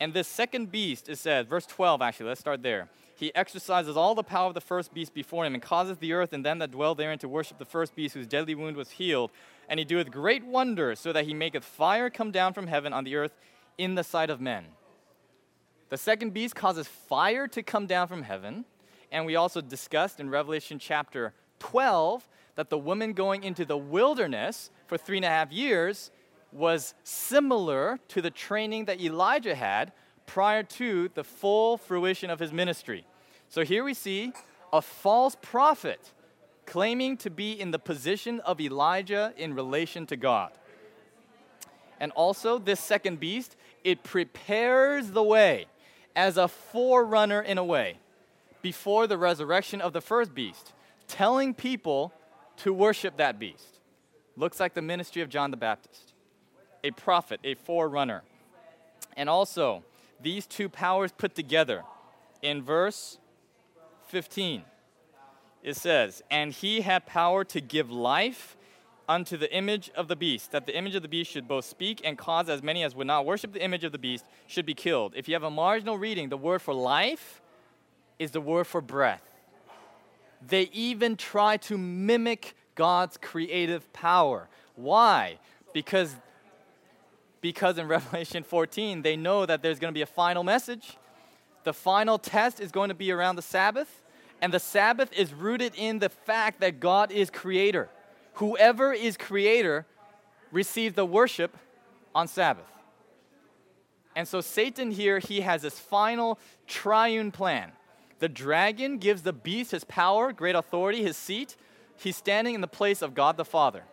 And 0.00 0.14
this 0.14 0.26
second 0.26 0.72
beast, 0.72 1.10
is 1.10 1.20
said, 1.20 1.46
verse 1.46 1.66
12 1.66 2.00
actually, 2.00 2.28
let's 2.28 2.40
start 2.40 2.62
there. 2.62 2.88
He 3.14 3.34
exercises 3.34 3.98
all 3.98 4.14
the 4.14 4.22
power 4.22 4.48
of 4.48 4.54
the 4.54 4.62
first 4.62 4.94
beast 4.94 5.12
before 5.12 5.44
him, 5.44 5.52
and 5.52 5.62
causes 5.62 5.98
the 5.98 6.14
earth 6.14 6.32
and 6.32 6.42
them 6.42 6.58
that 6.60 6.70
dwell 6.70 6.94
therein 6.94 7.18
to 7.18 7.28
worship 7.28 7.58
the 7.58 7.66
first 7.66 7.94
beast 7.94 8.14
whose 8.14 8.26
deadly 8.26 8.54
wound 8.54 8.74
was 8.74 8.92
healed. 8.92 9.30
And 9.68 9.78
he 9.78 9.84
doeth 9.84 10.10
great 10.10 10.46
wonders, 10.46 11.00
so 11.00 11.12
that 11.12 11.26
he 11.26 11.34
maketh 11.34 11.66
fire 11.66 12.08
come 12.08 12.30
down 12.30 12.54
from 12.54 12.66
heaven 12.66 12.94
on 12.94 13.04
the 13.04 13.14
earth 13.14 13.36
in 13.76 13.94
the 13.94 14.04
sight 14.04 14.30
of 14.30 14.40
men. 14.40 14.64
The 15.90 15.98
second 15.98 16.32
beast 16.32 16.54
causes 16.54 16.88
fire 16.88 17.46
to 17.48 17.62
come 17.62 17.86
down 17.86 18.08
from 18.08 18.22
heaven. 18.22 18.64
And 19.10 19.26
we 19.26 19.36
also 19.36 19.60
discussed 19.60 20.20
in 20.20 20.30
Revelation 20.30 20.78
chapter 20.78 21.32
12 21.60 22.28
that 22.56 22.70
the 22.70 22.78
woman 22.78 23.12
going 23.12 23.44
into 23.44 23.64
the 23.64 23.76
wilderness 23.76 24.70
for 24.86 24.98
three 24.98 25.16
and 25.16 25.24
a 25.24 25.28
half 25.28 25.52
years 25.52 26.10
was 26.52 26.94
similar 27.04 27.98
to 28.08 28.22
the 28.22 28.30
training 28.30 28.86
that 28.86 29.00
Elijah 29.00 29.54
had 29.54 29.92
prior 30.26 30.62
to 30.62 31.08
the 31.14 31.24
full 31.24 31.76
fruition 31.76 32.30
of 32.30 32.38
his 32.38 32.52
ministry. 32.52 33.06
So 33.48 33.64
here 33.64 33.84
we 33.84 33.94
see 33.94 34.32
a 34.72 34.82
false 34.82 35.36
prophet 35.40 36.12
claiming 36.66 37.16
to 37.16 37.30
be 37.30 37.52
in 37.52 37.70
the 37.70 37.78
position 37.78 38.40
of 38.40 38.60
Elijah 38.60 39.32
in 39.36 39.54
relation 39.54 40.06
to 40.06 40.16
God. 40.16 40.52
And 42.00 42.12
also, 42.12 42.58
this 42.58 42.78
second 42.78 43.18
beast, 43.18 43.56
it 43.82 44.04
prepares 44.04 45.10
the 45.10 45.22
way 45.22 45.66
as 46.14 46.36
a 46.36 46.46
forerunner 46.46 47.40
in 47.40 47.58
a 47.58 47.64
way 47.64 47.98
before 48.68 49.06
the 49.06 49.16
resurrection 49.16 49.80
of 49.80 49.94
the 49.94 50.00
first 50.02 50.34
beast, 50.34 50.74
telling 51.06 51.54
people 51.54 52.12
to 52.54 52.70
worship 52.70 53.16
that 53.16 53.38
beast. 53.38 53.78
Looks 54.36 54.60
like 54.60 54.74
the 54.74 54.82
ministry 54.82 55.22
of 55.22 55.30
John 55.30 55.50
the 55.50 55.56
Baptist, 55.56 56.12
a 56.84 56.90
prophet, 56.90 57.40
a 57.44 57.54
forerunner. 57.54 58.24
And 59.16 59.26
also, 59.30 59.84
these 60.20 60.46
two 60.46 60.68
powers 60.68 61.12
put 61.12 61.34
together. 61.34 61.82
In 62.42 62.62
verse 62.62 63.16
15, 64.08 64.64
it 65.62 65.76
says, 65.76 66.22
And 66.30 66.52
he 66.52 66.82
had 66.82 67.06
power 67.06 67.44
to 67.44 67.62
give 67.62 67.90
life 67.90 68.54
unto 69.08 69.38
the 69.38 69.50
image 69.50 69.90
of 69.96 70.08
the 70.08 70.16
beast, 70.16 70.52
that 70.52 70.66
the 70.66 70.76
image 70.76 70.94
of 70.94 71.00
the 71.00 71.08
beast 71.08 71.30
should 71.30 71.48
both 71.48 71.64
speak 71.64 72.02
and 72.04 72.18
cause 72.18 72.50
as 72.50 72.62
many 72.62 72.84
as 72.84 72.94
would 72.94 73.06
not 73.06 73.24
worship 73.24 73.54
the 73.54 73.64
image 73.64 73.84
of 73.84 73.92
the 73.92 73.98
beast 73.98 74.26
should 74.46 74.66
be 74.66 74.74
killed. 74.74 75.14
If 75.16 75.26
you 75.26 75.34
have 75.34 75.42
a 75.42 75.50
marginal 75.50 75.96
reading, 75.96 76.28
the 76.28 76.36
word 76.36 76.60
for 76.60 76.74
life 76.74 77.40
is 78.18 78.32
the 78.32 78.40
word 78.40 78.66
for 78.66 78.80
breath. 78.80 79.22
They 80.46 80.70
even 80.72 81.16
try 81.16 81.56
to 81.58 81.76
mimic 81.76 82.54
God's 82.74 83.16
creative 83.16 83.92
power. 83.92 84.48
Why? 84.76 85.38
Because 85.72 86.14
because 87.40 87.78
in 87.78 87.86
Revelation 87.88 88.42
14, 88.42 89.02
they 89.02 89.16
know 89.16 89.46
that 89.46 89.62
there's 89.62 89.78
going 89.78 89.92
to 89.92 89.96
be 89.96 90.02
a 90.02 90.06
final 90.06 90.42
message. 90.42 90.96
The 91.64 91.72
final 91.72 92.18
test 92.18 92.60
is 92.60 92.72
going 92.72 92.88
to 92.88 92.94
be 92.94 93.10
around 93.10 93.36
the 93.36 93.42
Sabbath, 93.42 94.02
And 94.40 94.52
the 94.52 94.60
Sabbath 94.60 95.12
is 95.12 95.34
rooted 95.34 95.74
in 95.76 95.98
the 95.98 96.08
fact 96.08 96.60
that 96.60 96.80
God 96.80 97.10
is 97.10 97.30
creator. 97.30 97.88
Whoever 98.34 98.92
is 98.92 99.16
creator 99.16 99.84
receives 100.52 100.94
the 100.94 101.04
worship 101.04 101.56
on 102.14 102.28
Sabbath. 102.28 102.64
And 104.14 104.26
so 104.26 104.40
Satan 104.40 104.90
here, 104.90 105.18
he 105.18 105.40
has 105.40 105.62
this 105.62 105.78
final 105.78 106.38
triune 106.66 107.30
plan. 107.30 107.72
The 108.18 108.28
dragon 108.28 108.98
gives 108.98 109.22
the 109.22 109.32
beast 109.32 109.70
his 109.70 109.84
power, 109.84 110.32
great 110.32 110.54
authority, 110.54 111.02
his 111.02 111.16
seat. 111.16 111.56
He's 111.96 112.16
standing 112.16 112.54
in 112.54 112.60
the 112.60 112.66
place 112.66 113.02
of 113.02 113.14
God 113.14 113.36
the 113.36 113.44
Father. 113.44 113.84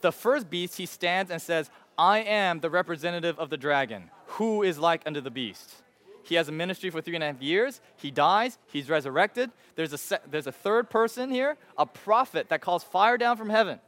The 0.00 0.12
first 0.12 0.50
beast, 0.50 0.76
he 0.76 0.86
stands 0.86 1.30
and 1.30 1.40
says, 1.40 1.70
I 1.96 2.18
am 2.20 2.60
the 2.60 2.70
representative 2.70 3.38
of 3.38 3.50
the 3.50 3.56
dragon, 3.56 4.10
who 4.26 4.62
is 4.62 4.78
like 4.78 5.02
unto 5.06 5.20
the 5.20 5.30
beast. 5.30 5.76
He 6.24 6.34
has 6.36 6.48
a 6.48 6.52
ministry 6.52 6.90
for 6.90 7.00
three 7.00 7.14
and 7.14 7.24
a 7.24 7.26
half 7.28 7.42
years. 7.42 7.80
He 7.96 8.10
dies. 8.10 8.58
He's 8.66 8.88
resurrected. 8.88 9.50
There's 9.76 9.92
a, 9.92 9.98
se- 9.98 10.18
there's 10.30 10.46
a 10.46 10.52
third 10.52 10.90
person 10.90 11.30
here, 11.30 11.56
a 11.76 11.86
prophet 11.86 12.48
that 12.48 12.60
calls 12.60 12.82
fire 12.82 13.18
down 13.18 13.36
from 13.36 13.50
heaven 13.50 13.78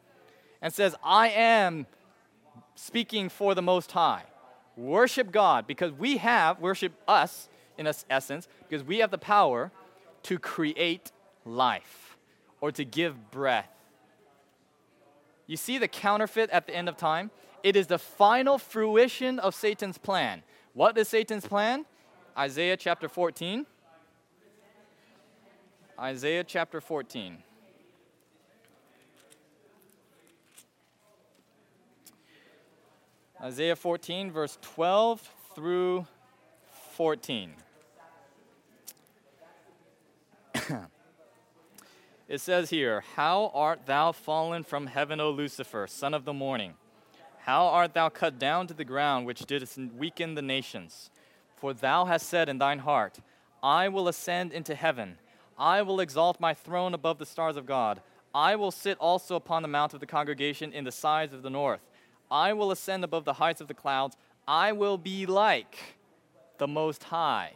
and 0.60 0.72
says, 0.72 0.94
I 1.02 1.28
am 1.30 1.86
speaking 2.74 3.28
for 3.28 3.54
the 3.54 3.62
Most 3.62 3.92
High. 3.92 4.24
Worship 4.76 5.32
God 5.32 5.66
because 5.66 5.92
we 5.92 6.18
have, 6.18 6.60
worship 6.60 6.92
us 7.08 7.48
in 7.78 7.86
essence, 8.10 8.48
because 8.68 8.84
we 8.84 8.98
have 8.98 9.10
the 9.10 9.18
power 9.18 9.70
to 10.24 10.38
create 10.38 11.12
life 11.44 12.16
or 12.60 12.72
to 12.72 12.84
give 12.84 13.30
breath. 13.30 13.70
You 15.46 15.56
see 15.56 15.78
the 15.78 15.88
counterfeit 15.88 16.50
at 16.50 16.66
the 16.66 16.74
end 16.74 16.88
of 16.88 16.96
time? 16.96 17.30
It 17.62 17.76
is 17.76 17.86
the 17.86 17.98
final 17.98 18.58
fruition 18.58 19.38
of 19.38 19.54
Satan's 19.54 19.98
plan. 19.98 20.42
What 20.72 20.98
is 20.98 21.08
Satan's 21.08 21.46
plan? 21.46 21.84
Isaiah 22.36 22.76
chapter 22.76 23.08
14. 23.08 23.66
Isaiah 25.98 26.44
chapter 26.44 26.80
14. 26.80 27.38
Isaiah 33.42 33.76
14, 33.76 34.30
verse 34.30 34.58
12 34.62 35.30
through 35.54 36.06
14. 36.92 37.52
It 42.28 42.40
says 42.40 42.70
here, 42.70 43.04
How 43.14 43.50
art 43.54 43.86
thou 43.86 44.12
fallen 44.12 44.62
from 44.64 44.86
heaven, 44.86 45.20
O 45.20 45.30
Lucifer, 45.30 45.86
son 45.86 46.14
of 46.14 46.24
the 46.24 46.32
morning? 46.32 46.74
How 47.38 47.66
art 47.66 47.94
thou 47.94 48.08
cut 48.08 48.38
down 48.38 48.66
to 48.66 48.74
the 48.74 48.84
ground, 48.84 49.26
which 49.26 49.46
didst 49.46 49.78
weaken 49.78 50.34
the 50.34 50.42
nations? 50.42 51.10
For 51.56 51.72
thou 51.72 52.04
hast 52.04 52.28
said 52.28 52.48
in 52.48 52.58
thine 52.58 52.80
heart, 52.80 53.18
I 53.62 53.88
will 53.88 54.08
ascend 54.08 54.52
into 54.52 54.74
heaven. 54.74 55.18
I 55.58 55.82
will 55.82 56.00
exalt 56.00 56.40
my 56.40 56.54
throne 56.54 56.92
above 56.92 57.18
the 57.18 57.26
stars 57.26 57.56
of 57.56 57.66
God. 57.66 58.00
I 58.34 58.56
will 58.56 58.70
sit 58.70 58.98
also 58.98 59.36
upon 59.36 59.62
the 59.62 59.68
mount 59.68 59.94
of 59.94 60.00
the 60.00 60.06
congregation 60.06 60.72
in 60.72 60.84
the 60.84 60.92
sides 60.92 61.32
of 61.32 61.42
the 61.42 61.50
north. 61.50 61.80
I 62.30 62.52
will 62.52 62.70
ascend 62.70 63.04
above 63.04 63.24
the 63.24 63.34
heights 63.34 63.60
of 63.60 63.68
the 63.68 63.74
clouds. 63.74 64.16
I 64.46 64.72
will 64.72 64.98
be 64.98 65.24
like 65.24 65.76
the 66.58 66.66
Most 66.66 67.04
High. 67.04 67.52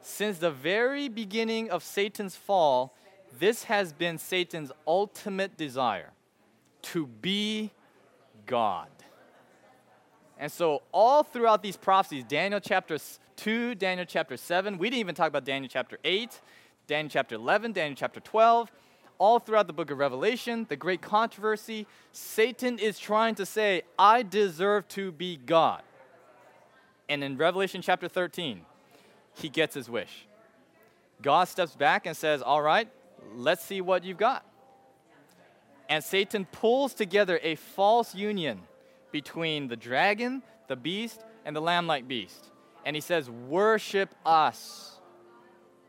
Since 0.00 0.38
the 0.38 0.50
very 0.50 1.08
beginning 1.08 1.70
of 1.70 1.84
Satan's 1.84 2.34
fall, 2.34 2.94
this 3.38 3.64
has 3.64 3.92
been 3.92 4.18
Satan's 4.18 4.72
ultimate 4.86 5.56
desire 5.56 6.10
to 6.82 7.06
be 7.06 7.70
God. 8.46 8.88
And 10.38 10.50
so, 10.50 10.82
all 10.90 11.22
throughout 11.22 11.62
these 11.62 11.76
prophecies, 11.76 12.24
Daniel 12.24 12.60
chapter 12.60 12.98
2, 13.36 13.76
Daniel 13.76 14.06
chapter 14.06 14.36
7, 14.36 14.76
we 14.76 14.90
didn't 14.90 15.00
even 15.00 15.14
talk 15.14 15.28
about 15.28 15.44
Daniel 15.44 15.68
chapter 15.68 15.98
8, 16.02 16.40
Daniel 16.88 17.10
chapter 17.10 17.36
11, 17.36 17.72
Daniel 17.72 17.94
chapter 17.96 18.20
12 18.20 18.72
all 19.22 19.38
throughout 19.38 19.68
the 19.68 19.72
book 19.72 19.88
of 19.92 19.98
Revelation, 19.98 20.66
the 20.68 20.74
great 20.74 21.00
controversy, 21.00 21.86
Satan 22.10 22.76
is 22.80 22.98
trying 22.98 23.36
to 23.36 23.46
say, 23.46 23.82
I 23.96 24.24
deserve 24.24 24.88
to 24.88 25.12
be 25.12 25.36
God. 25.36 25.82
And 27.08 27.22
in 27.22 27.36
Revelation 27.36 27.82
chapter 27.82 28.08
13, 28.08 28.62
he 29.36 29.48
gets 29.48 29.76
his 29.76 29.88
wish. 29.88 30.26
God 31.22 31.44
steps 31.44 31.76
back 31.76 32.04
and 32.04 32.16
says, 32.16 32.42
All 32.42 32.62
right, 32.62 32.88
let's 33.34 33.64
see 33.64 33.80
what 33.80 34.04
you've 34.04 34.18
got. 34.18 34.44
And 35.88 36.02
Satan 36.02 36.46
pulls 36.46 36.94
together 36.94 37.38
a 37.42 37.56
false 37.56 38.14
union 38.14 38.60
between 39.10 39.68
the 39.68 39.76
dragon, 39.76 40.42
the 40.68 40.76
beast, 40.76 41.22
and 41.44 41.54
the 41.54 41.60
lamb 41.60 41.86
like 41.86 42.08
beast. 42.08 42.50
And 42.84 42.96
he 42.96 43.02
says, 43.02 43.28
Worship 43.28 44.14
us. 44.24 44.98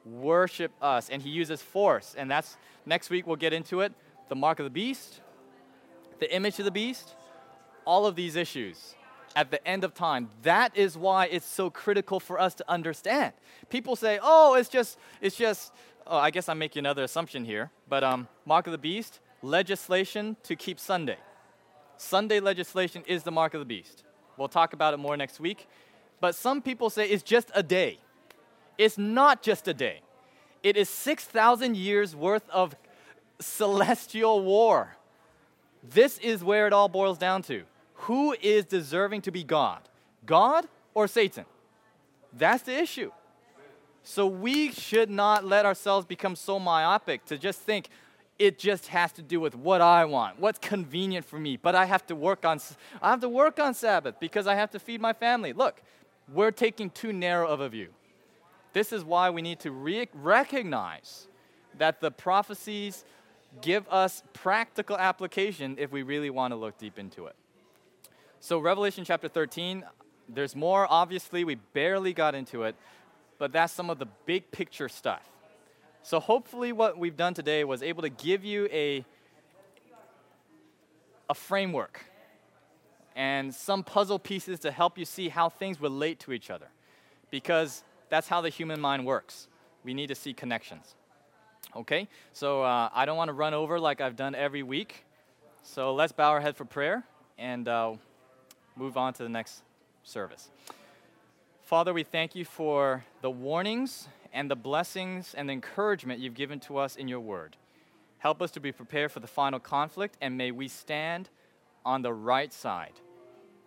Worship 0.06 0.72
us. 0.82 1.10
And 1.10 1.22
he 1.22 1.30
uses 1.30 1.62
force. 1.62 2.16
And 2.18 2.30
that's 2.30 2.58
Next 2.86 3.10
week, 3.10 3.26
we'll 3.26 3.36
get 3.36 3.54
into 3.54 3.82
it 3.82 3.94
the 4.30 4.36
mark 4.36 4.60
of 4.60 4.64
the 4.64 4.70
beast, 4.70 5.22
the 6.20 6.34
image 6.34 6.58
of 6.58 6.66
the 6.66 6.72
beast, 6.72 7.16
all 7.86 8.06
of 8.06 8.16
these 8.16 8.36
issues 8.36 8.96
at 9.36 9.52
the 9.52 9.66
end 9.68 9.84
of 9.84 9.94
time. 9.94 10.30
That 10.44 10.76
is 10.76 10.98
why 10.98 11.26
it's 11.26 11.46
so 11.46 11.70
critical 11.70 12.20
for 12.20 12.40
us 12.40 12.56
to 12.56 12.66
understand. 12.70 13.34
People 13.70 13.96
say, 13.96 14.20
oh, 14.22 14.56
it's 14.56 14.70
just, 14.70 14.98
it's 15.22 15.36
just, 15.36 15.74
oh, 16.08 16.18
I 16.18 16.32
guess 16.32 16.50
I'm 16.50 16.60
making 16.60 16.82
another 16.82 17.04
assumption 17.04 17.46
here, 17.46 17.72
but 17.88 18.04
um, 18.04 18.28
mark 18.46 18.68
of 18.68 18.72
the 18.72 18.78
beast, 18.78 19.20
legislation 19.42 20.38
to 20.44 20.56
keep 20.56 20.80
Sunday. 20.80 21.18
Sunday 21.98 22.40
legislation 22.40 23.04
is 23.08 23.24
the 23.24 23.32
mark 23.32 23.54
of 23.54 23.60
the 23.60 23.66
beast. 23.66 24.04
We'll 24.38 24.48
talk 24.48 24.74
about 24.74 24.94
it 24.94 24.98
more 24.98 25.16
next 25.16 25.40
week. 25.40 25.68
But 26.20 26.36
some 26.36 26.62
people 26.62 26.90
say 26.90 27.10
it's 27.10 27.24
just 27.24 27.52
a 27.54 27.62
day. 27.62 28.00
It's 28.78 28.98
not 28.98 29.42
just 29.42 29.68
a 29.68 29.74
day. 29.74 30.02
It 30.64 30.78
is 30.78 30.90
6,000 30.90 31.76
years 31.76 32.16
worth 32.16 32.50
of 32.50 32.76
celestial 33.40 34.42
war. 34.44 34.96
This 35.84 36.18
is 36.20 36.44
where 36.44 36.66
it 36.66 36.74
all 36.74 36.88
boils 36.88 37.18
down 37.18 37.42
to. 37.44 37.64
Who 37.96 38.36
is 38.42 38.66
deserving 38.66 39.22
to 39.24 39.32
be 39.32 39.44
God? 39.44 39.82
God 40.26 40.66
or 40.94 41.08
Satan? 41.08 41.46
That's 42.32 42.64
the 42.64 42.78
issue. 42.78 43.12
So 44.04 44.28
we 44.28 44.72
should 44.72 45.10
not 45.10 45.46
let 45.46 45.66
ourselves 45.66 46.06
become 46.06 46.36
so 46.36 46.60
myopic 46.60 47.26
to 47.26 47.38
just 47.38 47.60
think 47.62 47.90
it 48.38 48.60
just 48.60 48.88
has 48.88 49.12
to 49.14 49.22
do 49.22 49.40
with 49.40 49.56
what 49.56 49.80
I 49.80 50.06
want, 50.06 50.40
what's 50.40 50.60
convenient 50.60 51.26
for 51.26 51.40
me. 51.40 51.56
But 51.56 51.76
I 51.76 51.86
have 51.86 52.06
to 52.08 52.16
work 52.16 52.46
on 52.46 52.60
I 53.02 53.12
have 53.12 53.22
to 53.22 53.30
work 53.30 53.60
on 53.60 53.74
Sabbath 53.74 54.16
because 54.20 54.48
I 54.48 54.56
have 54.56 54.72
to 54.72 54.80
feed 54.80 55.00
my 55.00 55.14
family. 55.14 55.54
Look, 55.54 55.82
we're 56.32 56.52
taking 56.52 56.90
too 56.90 57.14
narrow 57.14 57.48
of 57.48 57.62
a 57.62 57.70
view. 57.70 57.90
This 58.74 58.92
is 58.92 59.04
why 59.04 59.30
we 59.30 59.42
need 59.42 59.60
to 59.62 59.72
re- 59.72 60.10
recognize 60.14 61.28
that 61.78 62.02
the 62.02 62.12
prophecies 62.12 63.06
give 63.62 63.88
us 63.88 64.24
practical 64.34 64.98
application 64.98 65.76
if 65.80 65.92
we 65.92 66.02
really 66.02 66.30
want 66.30 66.52
to 66.52 66.56
look 66.56 66.78
deep 66.78 66.98
into 66.98 67.28
it. 67.28 67.36
So, 68.40 68.60
Revelation 68.60 69.06
chapter 69.06 69.28
13, 69.28 69.84
there's 70.28 70.56
more. 70.56 70.88
Obviously, 70.90 71.44
we 71.44 71.56
barely 71.56 72.14
got 72.14 72.36
into 72.36 72.64
it, 72.64 72.76
but 73.44 73.52
that's 73.52 73.74
some 73.74 73.90
of 73.90 74.00
the 74.00 74.06
big 74.26 74.50
picture 74.52 74.88
stuff. 74.88 75.30
So, 76.02 76.22
hopefully, 76.22 76.72
what 76.72 76.98
we've 76.98 77.18
done 77.18 77.34
today 77.34 77.66
was 77.66 77.84
able 77.84 78.04
to 78.04 78.10
give 78.10 78.46
you 78.46 78.70
a, 78.72 79.04
a 81.30 81.34
framework 81.34 82.06
and 83.18 83.54
some 83.54 83.84
puzzle 83.84 84.18
pieces 84.18 84.60
to 84.60 84.72
help 84.72 84.98
you 84.98 85.04
see 85.04 85.28
how 85.28 85.50
things 85.50 85.82
relate 85.82 86.22
to 86.22 86.32
each 86.32 86.50
other. 86.50 86.68
Because 87.32 87.84
that's 88.08 88.30
how 88.30 88.40
the 88.40 88.48
human 88.48 88.80
mind 88.80 89.06
works. 89.06 89.50
We 89.84 89.94
need 89.94 90.08
to 90.08 90.16
see 90.16 90.34
connections. 90.34 90.96
Okay? 91.76 92.08
So 92.32 92.64
uh, 92.64 92.92
I 92.94 93.04
don't 93.06 93.18
want 93.18 93.28
to 93.28 93.34
run 93.34 93.54
over 93.54 93.78
like 93.78 94.00
I've 94.00 94.16
done 94.16 94.36
every 94.36 94.64
week. 94.64 95.04
So 95.64 95.94
let's 95.94 96.14
bow 96.14 96.30
our 96.30 96.40
head 96.40 96.56
for 96.56 96.64
prayer 96.64 97.04
and 97.38 97.68
uh, 97.68 97.96
move 98.78 98.96
on 98.96 99.12
to 99.16 99.24
the 99.24 99.28
next 99.28 99.64
service. 100.06 100.50
Father, 101.74 101.92
we 101.92 102.04
thank 102.04 102.36
you 102.36 102.46
for 102.46 103.04
the 103.24 103.32
warnings 103.32 104.08
and 104.32 104.48
the 104.48 104.56
blessings 104.56 105.34
and 105.34 105.50
the 105.50 105.54
encouragement 105.54 106.20
you've 106.20 106.36
given 106.36 106.60
to 106.60 106.78
us 106.78 106.96
in 106.96 107.08
your 107.08 107.20
word. 107.20 107.58
Help 108.20 108.44
us 108.44 108.52
to 108.52 108.60
be 108.60 108.72
prepared 108.72 109.12
for 109.12 109.22
the 109.22 109.26
final 109.26 109.60
conflict, 109.60 110.16
and 110.22 110.38
may 110.38 110.52
we 110.52 110.68
stand 110.68 111.32
on 111.84 112.04
the 112.04 112.14
right 112.14 112.54
side. 112.54 112.94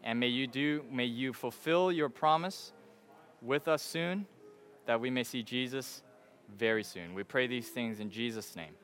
And 0.05 0.21
may 0.21 0.29
you 0.29 0.47
do, 0.47 0.85
may 0.89 1.07
you 1.07 1.33
fulfill 1.33 1.91
your 1.91 2.09
promise 2.09 2.73
with 3.43 3.67
us 3.67 3.83
soon 3.83 4.27
that 4.87 5.01
we 5.01 5.11
may 5.11 5.25
see 5.25 5.43
Jesus 5.43 6.05
very 6.57 6.85
soon. 6.85 7.13
We 7.13 7.25
pray 7.25 7.49
these 7.49 7.71
things 7.71 7.99
in 7.99 8.09
Jesus' 8.09 8.55
name. 8.55 8.77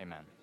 Amen. 0.00 0.39